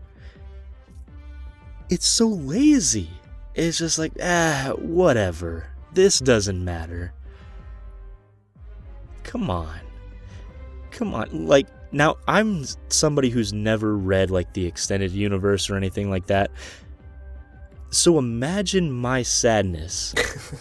[1.88, 3.10] it's so lazy.
[3.54, 5.68] It's just like, ah, whatever.
[5.92, 7.12] This doesn't matter.
[9.22, 9.80] Come on.
[10.90, 11.46] Come on.
[11.46, 16.50] Like, now I'm somebody who's never read like the extended universe or anything like that.
[17.90, 20.14] So imagine my sadness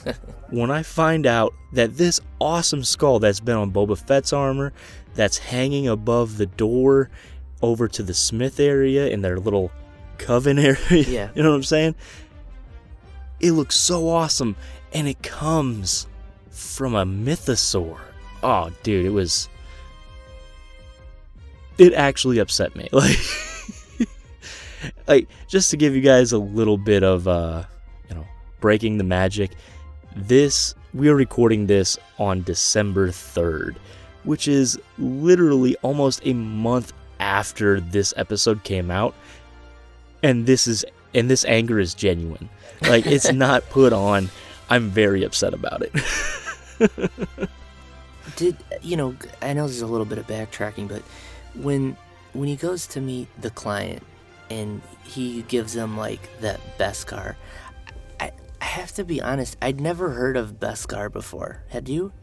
[0.49, 4.73] when I find out that this awesome skull that's been on Boba Fett's armor,
[5.15, 7.09] that's hanging above the door
[7.61, 9.71] over to the Smith area in their little
[10.17, 10.77] coven area.
[10.89, 11.29] Yeah.
[11.35, 11.95] you know what I'm saying?
[13.39, 14.55] It looks so awesome,
[14.93, 16.07] and it comes
[16.49, 17.99] from a mythosaur.
[18.43, 19.49] Oh, dude, it was.
[21.77, 22.89] It actually upset me.
[23.97, 24.07] Like,
[25.07, 27.65] like just to give you guys a little bit of, uh,
[28.09, 28.25] you know,
[28.59, 29.51] breaking the magic.
[30.15, 33.75] This we are recording this on December 3rd,
[34.23, 39.15] which is literally almost a month after this episode came out.
[40.23, 42.49] And this is and this anger is genuine.
[42.81, 44.29] Like it's not put on.
[44.69, 47.49] I'm very upset about it.
[48.35, 49.15] Did you know?
[49.41, 51.01] I know there's a little bit of backtracking, but
[51.55, 51.97] when
[52.33, 54.03] when he goes to meet the client
[54.49, 57.35] and he gives them like that Beskar,
[58.19, 58.31] I,
[58.61, 59.57] I have to be honest.
[59.61, 61.63] I'd never heard of Beskar before.
[61.69, 62.13] Had you?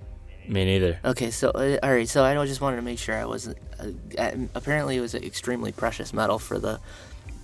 [0.48, 0.98] Me neither.
[1.04, 3.58] Okay, so uh, all right, so I just wanted to make sure I wasn't.
[3.78, 3.88] Uh,
[4.20, 6.80] uh, apparently, it was an extremely precious metal for the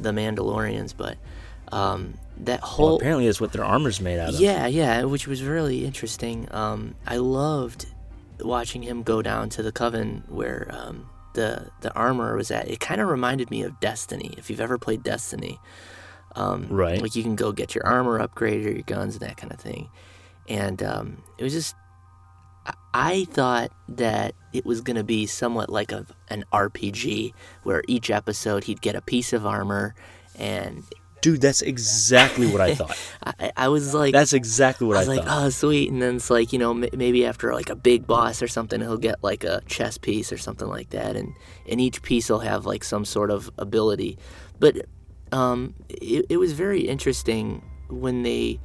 [0.01, 1.17] the Mandalorians, but
[1.71, 4.41] um, that whole Well, apparently is what their armor's made out of.
[4.41, 6.49] yeah, yeah, which was really interesting.
[6.51, 7.87] Um, I loved
[8.41, 12.69] watching him go down to the coven where um, the the armor was at.
[12.69, 14.35] It kind of reminded me of Destiny.
[14.39, 15.59] If you've ever played Destiny,
[16.37, 17.01] um, Right.
[17.01, 19.61] Like you can go get your armor upgraded or your guns and that kind of
[19.61, 19.89] thing.
[20.49, 21.75] And um, it was just,
[22.67, 27.33] I- I thought that it was going to be somewhat like a, an RPG
[27.65, 29.95] where each episode he'd get a piece of armor
[30.39, 30.85] and
[31.21, 32.99] Dude, that's exactly what I thought.
[33.25, 35.45] I, I was like That's exactly what I I, was like, thought.
[35.47, 35.91] oh, sweet.
[35.91, 38.79] And then it's like, you know, m- maybe after like a big boss or something,
[38.81, 41.17] he'll get like a chess piece or something like that.
[41.17, 41.33] And,
[41.69, 44.19] and each piece will have like some sort of ability.
[44.61, 44.85] But
[45.33, 48.61] um, it, it was very interesting when they,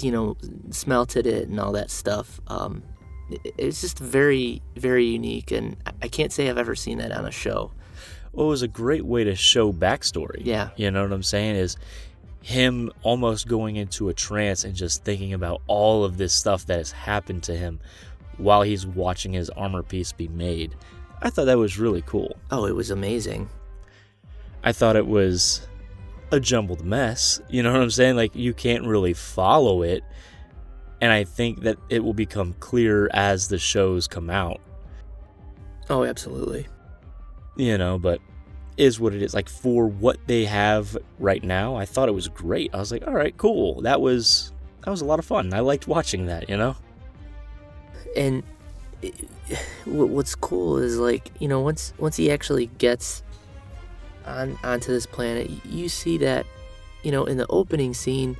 [0.00, 0.36] you know,
[0.70, 2.40] smelted it and all that stuff.
[2.48, 2.82] Um,
[3.30, 5.50] it, it's just very, very unique.
[5.52, 7.72] And I- I can't say I've ever seen that on a show.
[8.32, 10.42] Well, it was a great way to show backstory.
[10.44, 10.70] Yeah.
[10.76, 11.56] You know what I'm saying?
[11.56, 11.76] Is
[12.42, 16.78] him almost going into a trance and just thinking about all of this stuff that
[16.78, 17.80] has happened to him
[18.36, 20.74] while he's watching his armor piece be made.
[21.22, 22.36] I thought that was really cool.
[22.50, 23.48] Oh, it was amazing.
[24.62, 25.66] I thought it was
[26.32, 27.40] a jumbled mess.
[27.48, 28.16] You know what I'm saying?
[28.16, 30.02] Like you can't really follow it.
[31.00, 34.60] And I think that it will become clear as the shows come out,
[35.90, 36.66] Oh, absolutely.
[37.56, 38.20] you know, but
[38.78, 39.34] is what it is.
[39.34, 42.74] Like for what they have right now, I thought it was great.
[42.74, 43.82] I was like, all right, cool.
[43.82, 44.52] That was
[44.84, 45.52] that was a lot of fun.
[45.52, 46.48] I liked watching that.
[46.48, 46.76] You know.
[48.16, 48.42] and
[49.84, 53.22] what's cool is like you know once once he actually gets
[54.26, 56.46] on onto this planet you see that
[57.02, 58.36] you know in the opening scene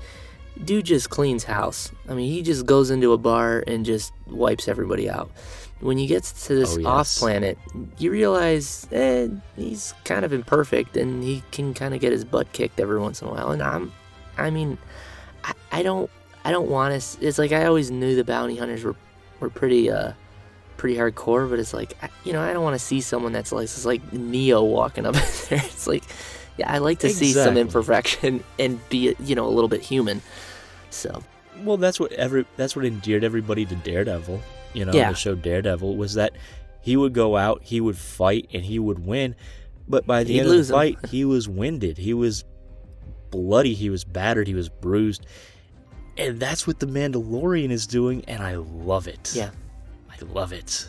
[0.65, 1.93] dude just cleans house.
[2.09, 5.31] I mean he just goes into a bar and just wipes everybody out.
[5.81, 6.87] When he gets to this Oh, yes.
[6.87, 7.59] off planet
[7.99, 12.51] you realize eh, he's kind of imperfect and he can kind of get his butt
[12.53, 13.51] kicked every once in a while.
[13.51, 13.93] And i'm
[14.39, 14.79] i mean
[15.45, 16.11] i, I don't
[16.45, 18.97] i don't want to it's like i always knew the bounty hunters were
[19.41, 20.13] were pretty uh
[20.77, 23.65] pretty hardcore but it's like you know i don't want to see someone that's like
[23.65, 25.15] it's like neo walking up
[25.49, 26.05] there it's like
[26.59, 30.21] yeah i like to see some imperfection and be you know a little bit human
[30.91, 31.23] so
[31.65, 34.41] Well, that's what every that's what endeared everybody to Daredevil.
[34.75, 35.11] You know, Yeah.
[35.11, 36.33] the show Daredevil was that
[36.83, 39.35] he would go out, he would fight, and he would win.
[39.89, 41.97] But by the He'd end of the fight, he was winded.
[41.99, 42.45] He was
[43.31, 43.75] bloody.
[43.75, 44.47] He was battered.
[44.49, 45.27] He was bruised.
[46.19, 49.33] And that's what the Mandalorian is doing, and I love it.
[49.35, 49.51] yeah
[50.21, 50.89] I love it.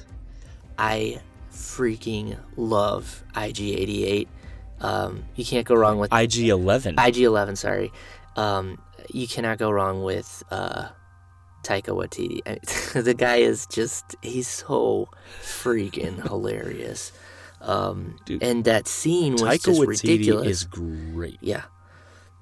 [0.78, 1.20] i
[1.52, 4.28] freaking love ig88
[4.82, 6.96] um you can't go wrong with IG Eleven.
[6.98, 7.92] IG11, sorry.
[8.36, 8.80] Um,
[9.12, 10.90] you cannot go wrong with uh,
[11.63, 12.42] Taika Waititi.
[12.46, 15.10] I- the guy is just, he's so
[15.42, 17.12] freaking hilarious.
[17.62, 20.48] Um, Dude, and that scene was Taika just Waititi ridiculous.
[20.48, 21.38] is great.
[21.42, 21.63] Yeah.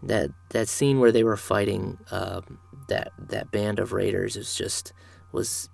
[0.03, 4.91] That that scene where they were fighting um, that that band of raiders is just
[5.31, 5.69] was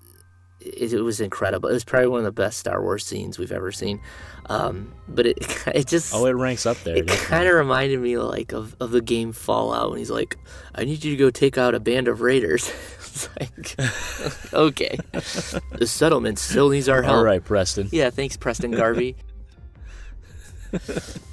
[0.62, 1.70] it, it was incredible.
[1.70, 4.02] It was probably one of the best Star Wars scenes we've ever seen.
[4.48, 6.96] Um, but it it just Oh, it ranks up there.
[6.98, 10.38] it kind of reminded me like of, of the game Fallout when he's like,
[10.76, 12.70] "I need you to go take out a band of raiders."
[13.00, 17.18] it's like, okay, the settlement still needs our help.
[17.18, 17.90] All right, Preston.
[17.92, 19.16] Yeah, thanks, Preston Garvey.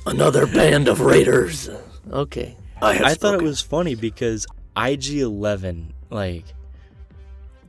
[0.06, 1.70] Another band of raiders.
[2.10, 2.56] Okay.
[2.82, 6.44] I, I thought it was funny because IG Eleven, like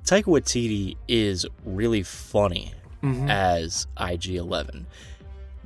[0.10, 3.30] Taika Waititi, is really funny Mhm.
[3.30, 4.88] as IG Eleven,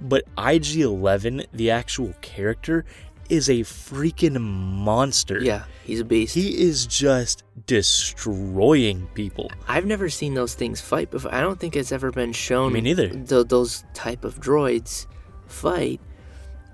[0.02, 2.84] but IG Eleven, the actual character,
[3.30, 5.42] is a freaking monster.
[5.42, 6.36] Yeah, he's a beast.
[6.36, 9.50] he is just destroying people.
[9.68, 11.34] I've never seen those things fight before.
[11.34, 12.74] I don't think it's ever been shown.
[12.74, 13.08] Me neither.
[13.10, 15.08] th- those type of droids
[15.48, 16.02] fight,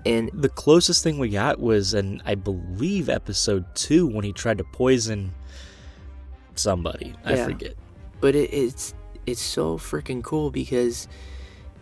[0.04, 4.58] and The closest thing we got was in, I believe, episode two when he tried
[4.58, 5.34] to poison
[6.54, 7.14] somebody.
[7.24, 7.44] I Yeah.
[7.46, 7.74] forget.
[8.20, 8.94] but it, it's
[9.26, 11.08] it's so freaking cool because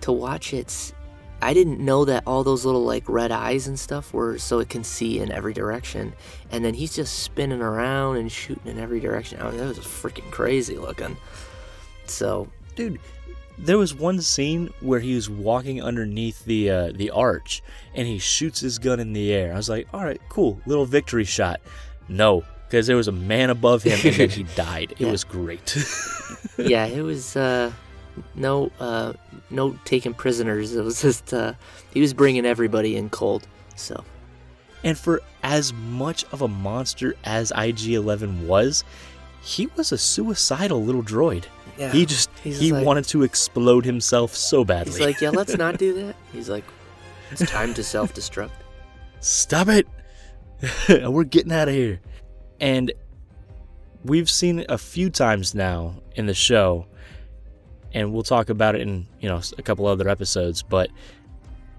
[0.03, 0.93] to watch it's
[1.41, 4.69] I didn't know that all those little like red eyes and stuff were so it
[4.69, 6.13] can see in every direction,
[6.51, 9.41] and then he's just spinning around and shooting in every direction.
[9.41, 11.17] I mean, that was freaking crazy looking.
[12.07, 12.99] So dude
[13.61, 17.61] there was one scene where he was walking underneath the uh, the arch
[17.95, 20.85] and he shoots his gun in the air i was like all right cool little
[20.87, 21.61] victory shot
[22.09, 25.11] no because there was a man above him and then he died it Yeah.
[25.11, 25.77] was great
[26.59, 27.73] yeah, it was uh,
[28.35, 29.13] no uh,
[29.51, 30.75] no taking prisoners.
[30.75, 31.55] It was just uh,
[31.93, 33.47] he was bringing everybody in cold.
[33.77, 34.05] So
[34.85, 38.85] and for as much of a monster as ig-11 was
[39.41, 41.45] he was a suicidal little droid
[41.79, 45.31] yeah, he just He's he like- wanted to explode himself so badly he's like, yeah,
[45.31, 46.17] let's not do that.
[46.33, 46.65] He's like,
[47.31, 48.51] it's time to self destruct.
[49.21, 49.87] Stop it!
[50.89, 52.01] We're getting out of here.
[52.61, 52.93] And
[54.05, 56.87] we've seen it a few times now in the show,
[57.93, 60.63] and we'll talk about it in you know a couple other episodes.
[60.63, 60.91] But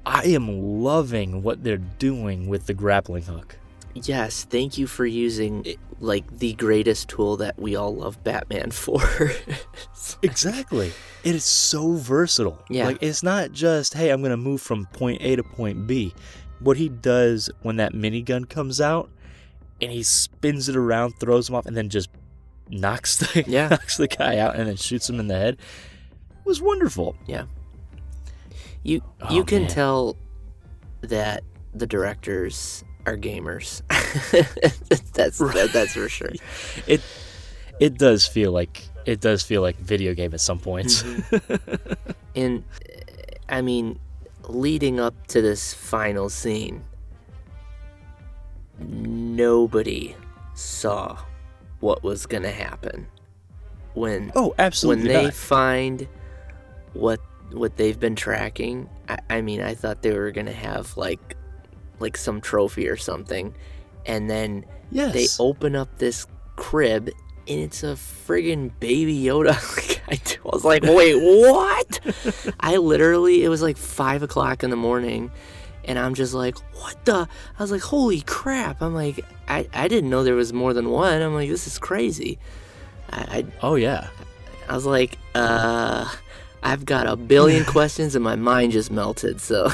[0.05, 3.57] I am loving what they're doing with the grappling hook.
[3.93, 5.65] Yes, thank you for using
[5.99, 9.01] like the greatest tool that we all love Batman for.
[10.21, 10.91] Exactly.
[11.23, 12.63] It is so versatile.
[12.69, 12.85] Yeah.
[12.85, 16.13] Like it's not just, hey, I'm gonna move from point A to point B.
[16.59, 19.09] What he does when that minigun comes out
[19.81, 22.09] and he spins it around, throws him off, and then just
[22.69, 23.67] knocks the Yeah.
[23.69, 25.55] knocks the guy out and then shoots him in the head
[26.31, 27.15] It was wonderful.
[27.25, 27.45] Yeah.
[28.83, 29.71] You Oh, you can man.
[29.71, 30.17] tell
[31.01, 31.43] that
[31.73, 33.81] the directors are gamers.
[35.13, 36.31] that's that, that's for sure.
[36.87, 37.01] It
[37.79, 41.03] it does feel like it does feel like video game at some points.
[41.03, 42.11] Mm-hmm.
[42.35, 42.63] And
[43.47, 43.99] I mean,
[44.47, 46.83] leading up to this final scene,
[48.79, 50.15] nobody
[50.53, 51.17] saw
[51.79, 53.07] what was gonna happen
[53.93, 55.05] when oh, absolutely.
[55.05, 55.33] when they not.
[55.33, 56.07] find
[56.93, 57.19] what
[57.51, 58.89] what they've been tracking.
[59.07, 61.35] I, I mean, I thought they were gonna have like
[61.99, 63.53] like some trophy or something,
[64.05, 65.13] and then yes.
[65.13, 67.09] they open up this crib
[67.49, 69.57] and it's a friggin' baby Yoda.
[70.09, 71.99] I was like, wait, what?
[72.59, 75.31] I literally, it was like five o'clock in the morning,
[75.89, 77.27] and I'm just like, what the?
[77.57, 78.81] I was like, holy crap!
[78.81, 81.19] I'm like, I, I didn't know there was more than one.
[81.21, 82.37] I'm like, this is crazy.
[83.09, 84.07] I, I, Oh yeah.
[84.69, 86.07] I was like, uh,
[86.61, 89.41] I've got a billion questions and my mind just melted.
[89.41, 89.71] So,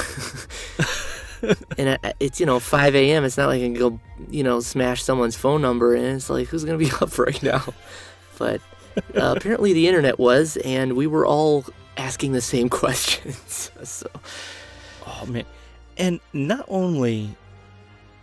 [1.76, 3.24] and I, it's you know 5 a.m.
[3.24, 4.00] It's not like I can go
[4.30, 7.62] you know smash someone's phone number and it's like who's gonna be up right now?
[8.38, 8.62] But
[9.14, 11.66] uh, apparently the internet was, and we were all
[11.98, 13.70] asking the same questions.
[13.84, 14.08] so
[15.06, 15.44] Oh man.
[15.98, 17.34] And not only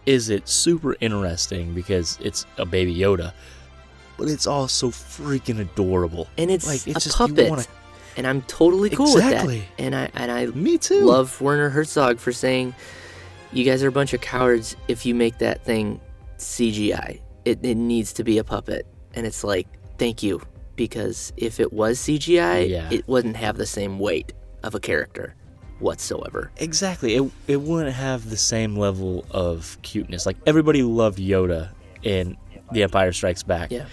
[0.06, 3.34] is it super interesting because it's a baby Yoda,
[4.18, 6.28] but it's also freaking adorable.
[6.38, 7.66] and it's Like, it's a just- puppet, wanna-
[8.18, 9.60] and I'm totally cool Exactly.
[9.60, 9.84] with that.
[9.84, 11.06] And I and I Me too.
[11.06, 12.76] love Werner Herzog for saying,
[13.52, 16.00] "You guys are a bunch of cowards if you make that thing
[16.38, 17.22] CGI.
[17.46, 19.68] It, it needs to be a puppet." And it's like,
[19.98, 20.42] thank you,
[20.76, 22.90] because if it was CGI, Yeah.
[22.92, 24.32] it wouldn't have the same weight
[24.64, 25.34] of a character
[25.80, 26.52] whatsoever.
[26.58, 27.16] Exactly.
[27.16, 30.26] It it wouldn't have the same level of cuteness.
[30.26, 31.72] Like everybody loved Yoda
[32.04, 32.38] in
[32.72, 33.72] The Empire Strikes Back.
[33.72, 33.86] Yeah.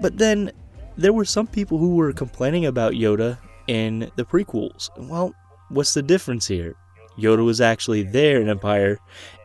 [0.00, 0.52] But then
[0.96, 4.90] there were some people who were complaining about Yoda in the prequels.
[4.96, 5.34] Well,
[5.68, 6.76] what's the difference here?
[7.18, 8.98] Yoda was actually there in Empire,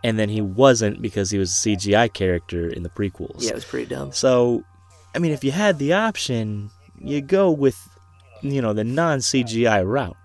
[0.03, 3.43] and then he wasn't because he was a CGI character in the prequels.
[3.43, 4.11] Yeah, it was pretty dumb.
[4.13, 4.63] So,
[5.13, 6.69] I mean, if you had the option,
[6.99, 7.77] you go with,
[8.41, 10.15] you know, the non CGI route.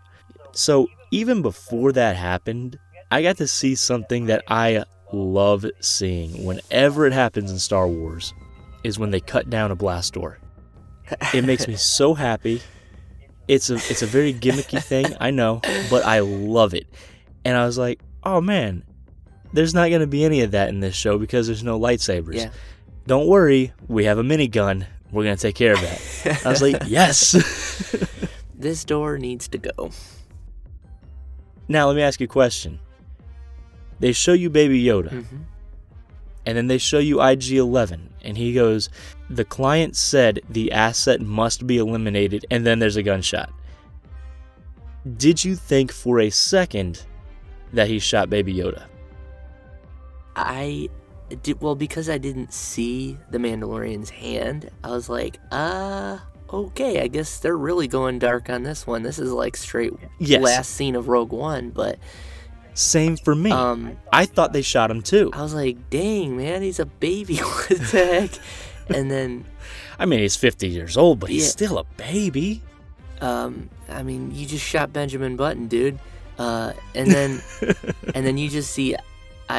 [0.52, 2.78] So, even before that happened,
[3.10, 8.32] I got to see something that I love seeing whenever it happens in Star Wars
[8.84, 10.38] is when they cut down a blast door.
[11.34, 12.62] It makes me so happy.
[13.48, 16.86] It's a it's a very gimmicky thing, I know, but I love it.
[17.44, 18.84] And I was like, "Oh man,
[19.52, 22.36] there's not going to be any of that in this show because there's no lightsabers."
[22.36, 22.50] Yeah.
[23.06, 24.86] don't worry, we have a minigun.
[25.10, 26.46] We're gonna take care of that.
[26.46, 27.32] I was like, yes.
[28.54, 29.90] This door needs to go.
[31.72, 32.78] Now let me ask you a question.
[34.00, 35.36] They show you Baby Yoda, hmm
[36.44, 38.90] and then they show you IG-11, and he goes,
[39.30, 43.52] "The client said the asset must be eliminated," and then there's a gunshot.
[45.16, 47.04] Did you think for a second
[47.72, 48.84] that he shot Baby Yoda?
[50.34, 50.88] I
[51.42, 54.70] did well because I didn't see the Mandalorian's hand.
[54.84, 56.18] I was like, uh,
[56.52, 59.02] okay, I guess they're really going dark on this one.
[59.02, 60.42] This is like straight Yes.
[60.42, 61.98] last scene of Rogue One, but
[62.74, 63.50] Same for me.
[63.50, 65.30] um, I thought they shot him too.
[65.32, 67.36] I was like, dang man, he's a baby.
[67.38, 68.30] what the heck?
[68.96, 69.44] And then,
[69.98, 71.48] I mean, he's 50 years old, but he's Yeah.
[71.50, 72.62] still a baby.
[73.20, 75.98] um, I mean, you just shot Benjamin Button, dude.
[76.38, 77.42] Uh, and then,
[78.14, 78.96] and then you just see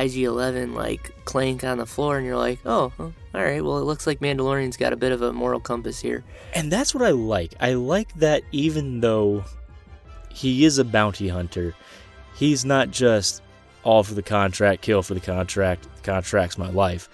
[0.05, 3.63] IG-11 like clank on the floor, and you're like, oh, oh, all right.
[3.63, 6.23] Well, it looks like Mandalorian's got a bit of a moral compass here.
[6.53, 7.53] And that's what I like.
[7.59, 9.43] I like that even though
[10.29, 11.75] he is a bounty hunter,
[12.35, 13.41] he's not just
[13.83, 17.09] all for the contract, kill for the contract, the contract's my life.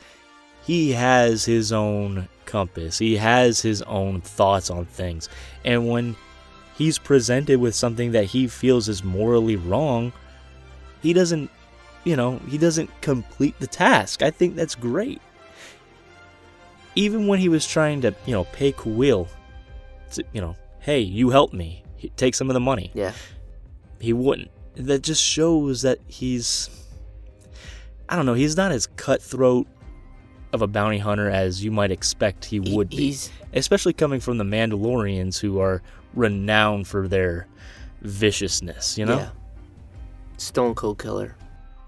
[0.64, 5.30] He has his own compass, he has his own thoughts on things.
[5.66, 6.16] And when
[6.76, 10.14] he's presented with something that he feels is morally wrong,
[11.02, 11.50] he doesn't,
[12.04, 14.22] you know, he doesn't complete the task.
[14.24, 15.22] I think that's great.
[16.96, 19.28] Even when he was trying to, you know, pay Kuiil
[20.12, 21.84] to, you know, hey, you help me,
[22.18, 22.92] take some of the money.
[22.94, 23.14] Yeah.
[24.00, 24.50] He wouldn't.
[24.76, 26.70] That just shows that he's,
[28.08, 29.68] I don't know, he's not as cutthroat
[30.52, 32.98] of a bounty hunter as you might expect he He- would be.
[32.98, 35.82] He's Especially coming from the Mandalorians who are
[36.14, 37.48] renowned for their
[38.02, 39.18] viciousness, you know?
[39.18, 39.30] yeah.
[40.38, 41.36] Stone Cold Killer.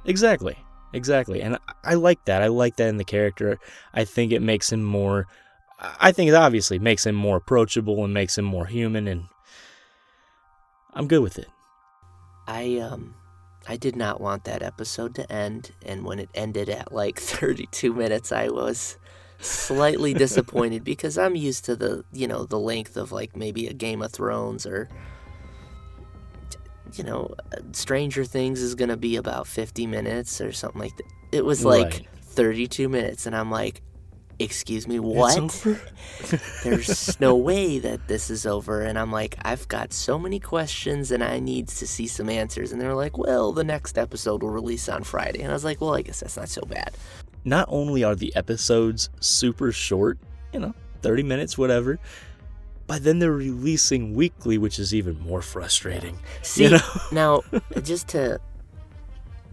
[0.06, 0.58] Exactly.
[0.94, 1.42] Exactly.
[1.42, 2.42] And I- like that.
[2.42, 3.60] I like that in the character.
[3.94, 5.28] I think it makes him more
[6.00, 9.24] I think it obviously makes him more approachable and makes him more human and
[10.94, 11.48] I'm good with it.
[12.48, 13.16] I um
[13.68, 17.94] I did not want that episode to end and when it ended at like 32
[17.94, 18.98] minutes I was
[19.40, 23.74] slightly disappointed because I'm used to the, you know, the length of like maybe a
[23.74, 24.88] Game of Thrones or
[26.98, 27.34] you know,
[27.74, 31.06] Stranger Things is going to be about 50 minutes or something like that.
[31.32, 32.08] It was like Right.
[32.22, 33.82] 32 minutes and I'm like,
[34.40, 35.66] "Excuse me, what?"
[36.64, 41.12] there's no way that this is over and i'm like i've got so many questions
[41.12, 44.50] and i need to see some answers and they're like well the next episode will
[44.50, 46.92] release on friday and i was like well i guess that's not so bad
[47.44, 50.20] Not only are the episodes super short,
[50.54, 51.98] you know, 30 minutes whatever,
[52.92, 56.20] but then they're releasing weekly, which is even more frustrating.
[56.42, 56.80] see know?
[57.14, 57.42] now
[57.84, 58.38] just to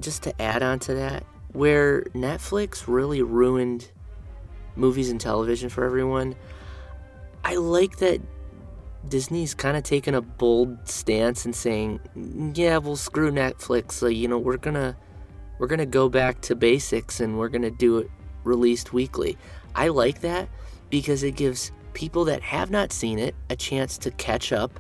[0.01, 1.23] just to add on to that
[1.53, 3.93] where netflix really ruined
[4.75, 6.35] movies and television for everyone
[7.45, 8.21] i like that
[9.09, 12.01] Disney's kind of taken a bold stance and saying,
[12.55, 13.93] "Yeah, we'll screw Netflix.
[13.93, 14.97] So, you know, we're gonna
[15.59, 18.11] we're gonna go back to basics and we're gonna do it
[18.43, 19.39] released weekly."
[19.75, 20.49] I like that
[20.91, 24.79] because it gives people that have not seen it a chance to catch up.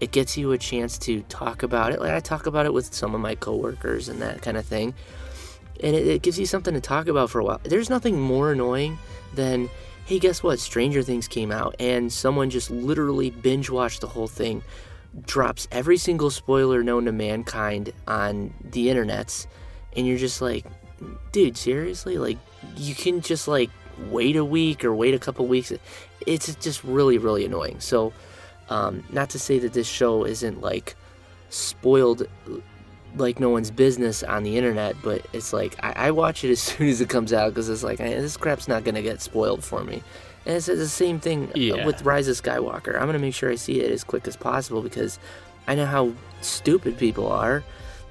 [0.00, 2.00] It gets you a chance to talk about it.
[2.00, 4.92] Like I talk about it with some of my coworkers and that kind of thing.
[5.84, 7.60] And it, it gives you something to talk about for a while.
[7.62, 8.98] There's nothing more annoying
[9.34, 9.70] than,
[10.04, 10.58] hey, guess what?
[10.58, 14.64] Stranger Things came out, and someone just literally binge watched the whole thing,
[15.26, 19.46] drops every single spoiler known to mankind on the internets,
[19.96, 20.66] and you're just like,
[21.30, 22.18] dude, seriously?
[22.18, 22.38] Like,
[22.76, 23.70] you can just like
[24.10, 25.72] wait a week or wait a couple weeks.
[26.26, 27.80] It's just really, really annoying.
[27.80, 28.12] So,
[28.68, 30.96] um, not to say that this show isn't like
[31.50, 32.26] spoiled
[33.16, 36.60] like no one's business on the internet, but it's like I, I watch it as
[36.68, 39.82] soon as it comes out because it's like this crap's not gonna get spoiled for
[39.84, 40.02] me.
[40.46, 41.84] And it's the same thing Yeah.
[41.84, 42.94] with Rise of Skywalker.
[42.98, 45.18] I'm gonna make sure I see it as quick as possible because
[45.66, 47.62] I know how stupid people are,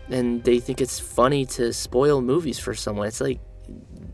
[0.09, 3.07] and they think it's funny to spoil movies for someone.
[3.07, 3.39] It's like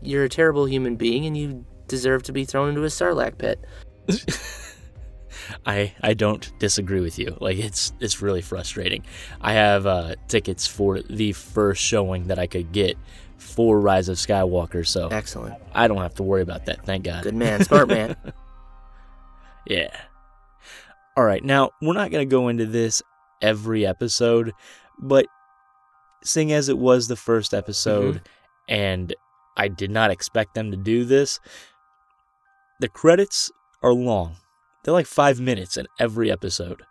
[0.04, 3.64] you're a terrible human being and you deserve to be thrown into a sarlacc pit.
[5.66, 7.36] I I don't disagree with you.
[7.40, 9.04] Like it's it's really frustrating.
[9.40, 12.96] I have uh, tickets for the first showing that I could get
[13.36, 16.84] for Rise of Skywalker, so Excellent, I don't have to worry about that.
[16.84, 17.24] Thank God.
[17.24, 18.16] good man, smart man.
[19.66, 19.96] Yeah.
[21.16, 21.42] All right.
[21.42, 23.02] Now, we're not going to go into this
[23.40, 24.52] every episode,
[24.98, 25.26] but
[26.22, 28.20] seeing as it was the first episode
[28.68, 29.14] and
[29.56, 31.40] I did not expect them to do this,
[32.80, 33.50] the credits
[33.82, 34.36] are long.
[34.82, 36.82] They're like five minutes in every episode.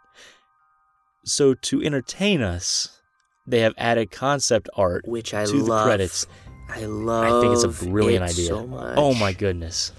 [1.26, 3.02] So, to entertain us,
[3.48, 5.86] they have added concept art Which I to the love.
[5.86, 6.26] credits.
[6.70, 7.26] I love.
[7.26, 8.48] I think it's a brilliant it idea.
[8.48, 8.94] So much.
[8.98, 9.92] Oh my goodness.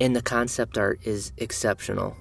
[0.00, 2.16] And the concept art is exceptional.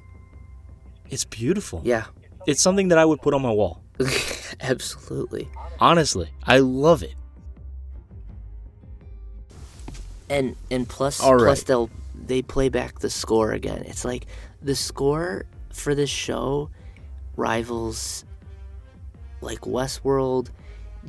[1.10, 1.82] It's beautiful.
[1.86, 2.06] Yeah,
[2.48, 3.84] It's something that I would put on my wall.
[4.62, 5.48] absolutely.
[5.80, 7.14] Honestly, I love it.
[10.30, 13.84] And and plus All plus they'll they play back the score again.
[13.88, 14.26] It's like
[14.62, 16.70] the score for this show
[17.36, 18.26] rivals
[19.42, 20.50] like Westworld,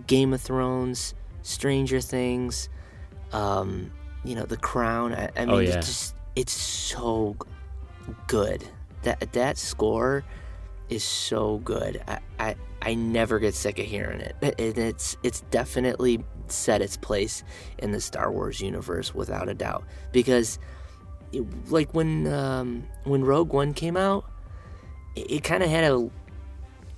[0.07, 2.69] Game of Thrones, Stranger Things,
[3.33, 3.91] um,
[4.25, 5.13] you know, The Crown.
[5.15, 5.79] I, I mean, Oh, yeah.
[5.79, 7.37] it's just it's so
[8.29, 8.65] good.
[9.03, 10.25] That that score
[10.89, 12.03] is so good.
[12.07, 14.37] I, I I never get sick of hearing it.
[14.43, 17.45] And it's it's definitely set its place
[17.79, 19.85] in the Star Wars universe without a doubt.
[20.13, 20.59] Because
[21.33, 24.25] it- like when um, when Rogue One came out,
[25.17, 26.11] it, it kind of had a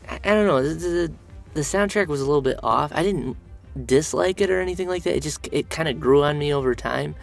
[0.09, 1.13] I, I don't know the, the
[1.55, 2.93] the soundtrack was a little bit off.
[2.95, 3.37] I didn't
[3.87, 5.17] dislike it or anything like that.
[5.17, 7.15] It just it kind of grew on me over time.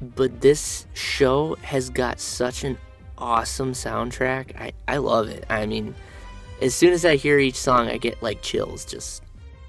[0.00, 2.76] But this show has got such an
[3.18, 4.56] awesome soundtrack.
[4.60, 5.44] I I love it.
[5.48, 5.94] I mean,
[6.60, 8.84] as soon as I hear each song, I get like chills.
[8.84, 9.22] Just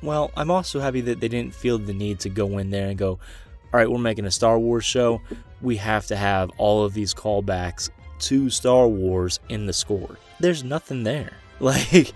[0.03, 2.97] Well, I'm also happy that they didn't feel the need to go in there and
[2.97, 5.21] go, all right, we're making a Star Wars show.
[5.61, 7.89] We have to have all of these callbacks
[8.19, 10.17] to Star Wars in the score.
[10.39, 11.33] There's nothing there.
[11.59, 12.11] Like,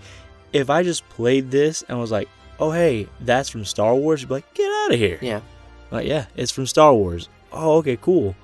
[0.52, 2.28] if I just played this and was like,
[2.60, 5.18] oh, hey, that's from Star Wars, you'd be like, get out of here.
[5.22, 5.40] yeah,
[5.90, 7.30] Like, yeah, it's from Star Wars.
[7.50, 8.36] Oh, okay, cool.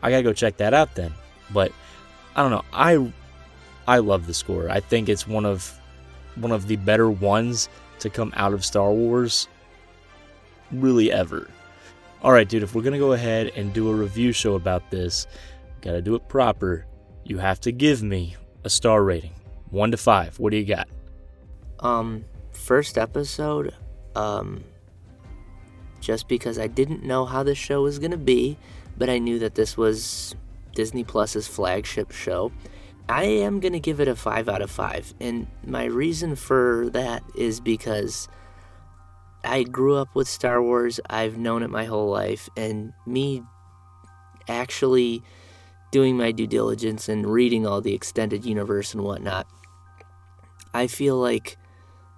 [0.00, 1.12] I gotta go check that out then.
[1.52, 1.72] But
[2.36, 2.64] I don't know.
[2.72, 3.12] I
[3.88, 4.70] I love the score.
[4.70, 5.76] I think it's one of
[6.36, 7.68] one of the better ones
[8.04, 9.48] to come out of Star Wars
[10.72, 11.50] really ever.
[12.22, 15.26] All right, dude, if we're to go ahead and do a review show about this,
[15.82, 16.86] got to do it proper.
[17.24, 19.32] You have to give me a star rating.
[19.70, 20.38] 1 to 5.
[20.38, 20.88] What do you got?
[21.84, 23.74] um, first episode,
[24.16, 24.64] um,
[26.00, 28.56] just because I didn't know how the show was gonna be,
[28.96, 30.34] but I knew that this was
[30.74, 32.50] Disney Plus's flagship show.
[33.08, 37.22] I am gonna give it a five out of five, and my reason for that
[37.36, 38.28] is because
[39.44, 41.00] I grew up with Star Wars.
[41.10, 43.42] I've known it my whole life, and me
[44.48, 45.22] actually
[45.90, 49.46] doing my due diligence and reading all the extended universe and whatnot,
[50.72, 51.56] I feel like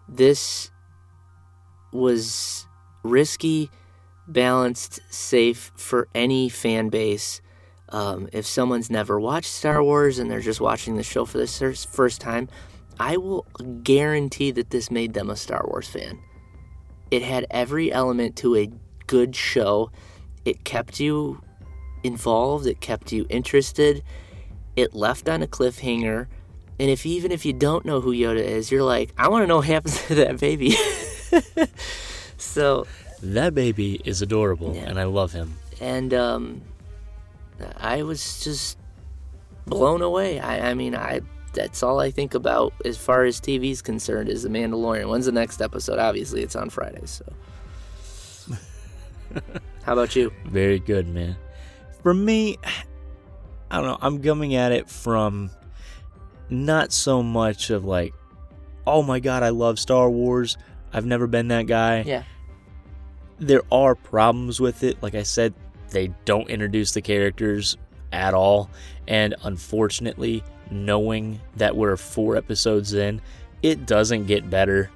[0.09, 0.71] this
[1.93, 2.67] was
[3.03, 3.71] risky,
[4.27, 7.43] balanced, safe for any fan base.
[7.91, 11.87] Um, if someone's never watched Star Wars and they're just watching the show for the
[11.91, 12.49] first time,
[12.99, 13.47] I will
[13.83, 16.19] guarantee that this made them a Star Wars fan.
[17.11, 18.71] It had every element to a
[19.07, 19.91] good show.
[20.45, 21.41] It kept you
[22.03, 24.03] involved, it kept you interested,
[24.75, 26.27] it left on a cliffhanger.
[26.79, 29.47] And if even if you don't know who Yoda is, you're like, I want to
[29.47, 30.75] know what happens to that baby.
[32.37, 32.87] so,
[33.23, 34.83] That baby is adorable, Yeah.
[34.89, 35.55] and I love him.
[35.81, 36.63] and um,
[37.77, 38.79] I was just
[39.67, 40.41] blown away.
[40.41, 41.21] I, I mean, I
[41.53, 45.09] that's all I think about as far as TV is concerned is The Mandalorian.
[45.09, 45.99] When's the next episode?
[45.99, 47.23] Obviously, it's on Fridays.
[48.47, 48.57] So,
[49.83, 50.33] how about you?
[50.45, 51.37] Very good, man.
[52.03, 52.59] For me,
[53.71, 53.99] I don't know.
[54.01, 55.51] I'm coming at it from
[56.51, 58.15] not so much of like,
[58.87, 60.57] oh my god, I love Star Wars.
[60.93, 62.03] I've never been that guy.
[62.03, 62.23] Yeah.
[63.39, 65.03] There are problems with it.
[65.03, 65.55] Like I said,
[65.91, 67.77] they don't introduce the characters
[68.13, 68.71] at all.
[69.09, 73.21] And unfortunately, knowing that we're four episodes in,
[73.63, 74.91] it doesn't get better.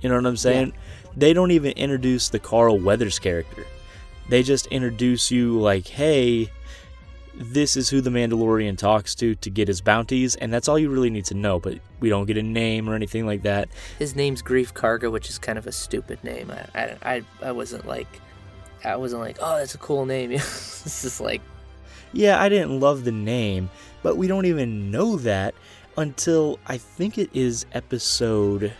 [0.00, 0.68] You know what I'm saying?
[0.68, 1.10] Yeah.
[1.16, 3.66] They don't even introduce the Carl Weathers character.
[4.28, 6.50] They just introduce you like, hey,
[7.34, 10.90] this is who the Mandalorian talks to to get his bounties, and that's all you
[10.90, 11.60] really need to know.
[11.60, 13.68] But we don't get a name or anything like that.
[13.98, 16.50] His name's Greef Karga, which is kind of a stupid name.
[16.50, 18.08] I, I, I, I wasn't like,
[18.86, 20.30] I wasn't like, oh, that's a cool name.
[20.32, 21.42] it's just like,
[22.12, 23.68] yeah, I didn't love the name,
[24.02, 25.54] but we don't even know that
[25.96, 28.72] until I think it is episode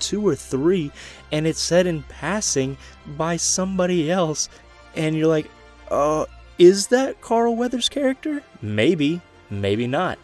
[0.00, 0.90] two or three,
[1.32, 2.76] and it's said in passing
[3.16, 4.48] by somebody else,
[4.96, 5.48] and you're like,
[5.90, 6.26] uh,
[6.58, 8.42] is that Carl Weathers' character?
[8.60, 10.18] Maybe, maybe not.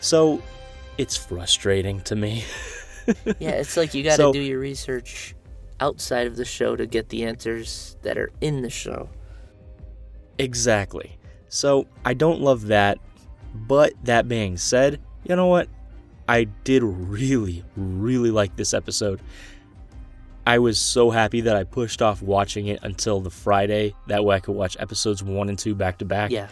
[0.00, 0.42] So
[0.96, 2.44] it's frustrating to me.
[3.38, 5.34] yeah, it's like you got to so, do your research
[5.82, 9.08] outside of the show to get the answers that are in the show.
[10.38, 11.18] Exactly.
[11.48, 12.98] So I don't love that.
[13.52, 15.68] But that being said, you know what?
[16.28, 19.20] I did really, really like this episode.
[20.46, 23.94] I was so happy that I pushed off watching it until the Friday.
[24.06, 26.30] That way I could watch episodes one and two back to back.
[26.30, 26.46] Yeah.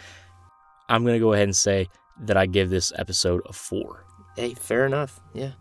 [0.89, 1.87] I'm going to go ahead and say
[2.23, 4.05] that I give this episode a four.
[4.35, 5.21] Hey, fair enough.
[5.33, 5.51] Yeah.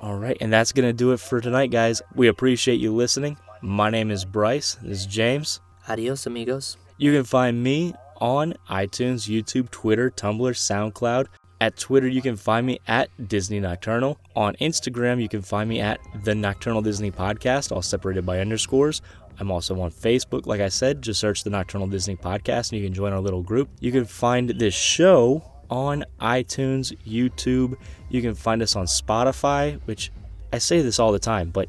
[0.00, 0.36] All right.
[0.40, 2.02] And that's going to do it for tonight, guys.
[2.14, 3.36] We appreciate you listening.
[3.62, 4.76] My name is Brice.
[4.82, 5.60] This is James.
[5.88, 6.76] Adios, amigos.
[6.98, 10.52] You can find me on iTunes, YouTube, Twitter, Tumblr,
[10.92, 11.26] SoundCloud,
[11.60, 14.18] at Twitter, you can find me at Disney Nocturnal.
[14.36, 19.02] On Instagram, you can find me at the Nocturnal Disney Podcast, all separated by underscores.
[19.40, 20.46] I'm also on Facebook.
[20.46, 23.42] Like I said, just search the Nocturnal Disney Podcast and you can join our little
[23.42, 23.68] group.
[23.80, 27.76] You can find this show on iTunes, YouTube.
[28.08, 30.10] You can find us on Spotify, which
[30.52, 31.68] I say this all the time, but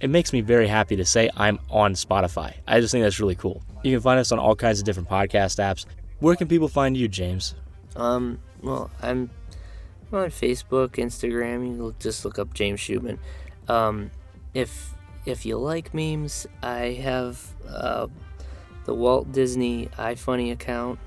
[0.00, 2.54] it makes me very happy to say I'm on Spotify.
[2.66, 3.62] I just think that's really cool.
[3.82, 5.86] You can find us on all kinds of different podcast apps.
[6.18, 7.54] Where can people find you, James?
[7.96, 9.30] Um, well, I'm
[10.12, 11.66] on Facebook, Instagram.
[11.66, 13.18] You can just look up James Schubman.
[13.68, 14.10] Um,
[14.54, 18.08] if if you like memes, I have uh,
[18.84, 20.98] the Walt Disney iFunny account.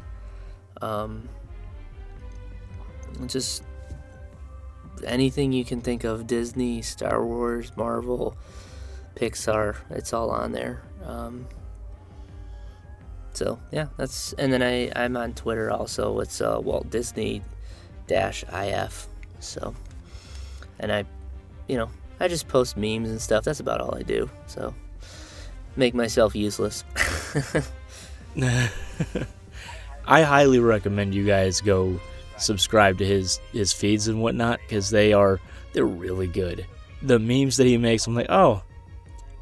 [0.82, 1.28] Um,
[3.28, 3.64] just
[5.04, 8.36] anything you can think of Disney, Star Wars, Marvel,
[9.16, 10.82] Pixar, it's all on there.
[11.04, 11.48] Um,
[13.34, 16.20] so yeah, that's and then I I'm on Twitter also.
[16.20, 17.42] It's uh, Walt Disney
[18.08, 19.08] dash if.
[19.40, 19.76] So,
[20.80, 21.06] and I,
[21.68, 21.90] you know,
[22.20, 23.44] I just post memes and stuff.
[23.44, 24.30] That's about all I do.
[24.48, 24.74] So,
[25.76, 26.84] make myself useless.
[30.08, 32.00] I highly recommend you guys go
[32.38, 35.40] subscribe to his his feeds and whatnot because they are
[35.74, 36.66] they're really good.
[37.02, 38.64] The memes that he makes, I'm like, oh,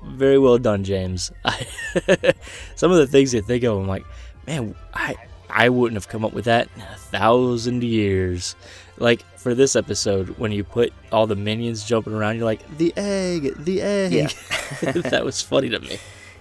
[0.03, 1.31] very well done, James.
[2.75, 4.03] Some of the things you think of, I'm like,
[4.47, 5.15] man, I
[5.49, 8.55] I wouldn't have come up with that in a thousand years.
[8.97, 12.93] Like for this episode, when you put all the minions jumping around, you're like, the
[12.95, 14.11] egg, the egg.
[14.11, 14.91] Yeah.
[15.01, 15.97] that was funny to me.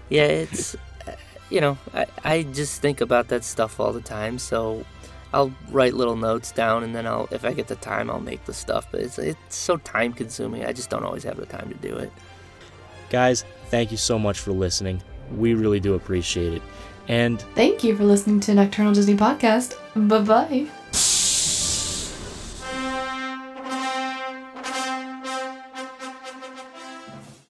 [0.09, 0.76] Yeah, it's
[1.53, 4.38] you know, I, I just think about that stuff all the time.
[4.38, 4.84] So
[5.35, 8.45] I'll write little notes down, and then I'll, if I get the time, I'll make
[8.45, 8.89] the stuff.
[8.91, 10.64] But it's it's so time consuming.
[10.64, 12.12] I just don't always have the time to do it.
[13.11, 15.03] Guys, thank you so much for listening.
[15.37, 16.62] We really do appreciate it.
[17.09, 19.76] And thank you for listening to Nocturnal Disney Podcast.
[20.09, 20.82] Bye bye.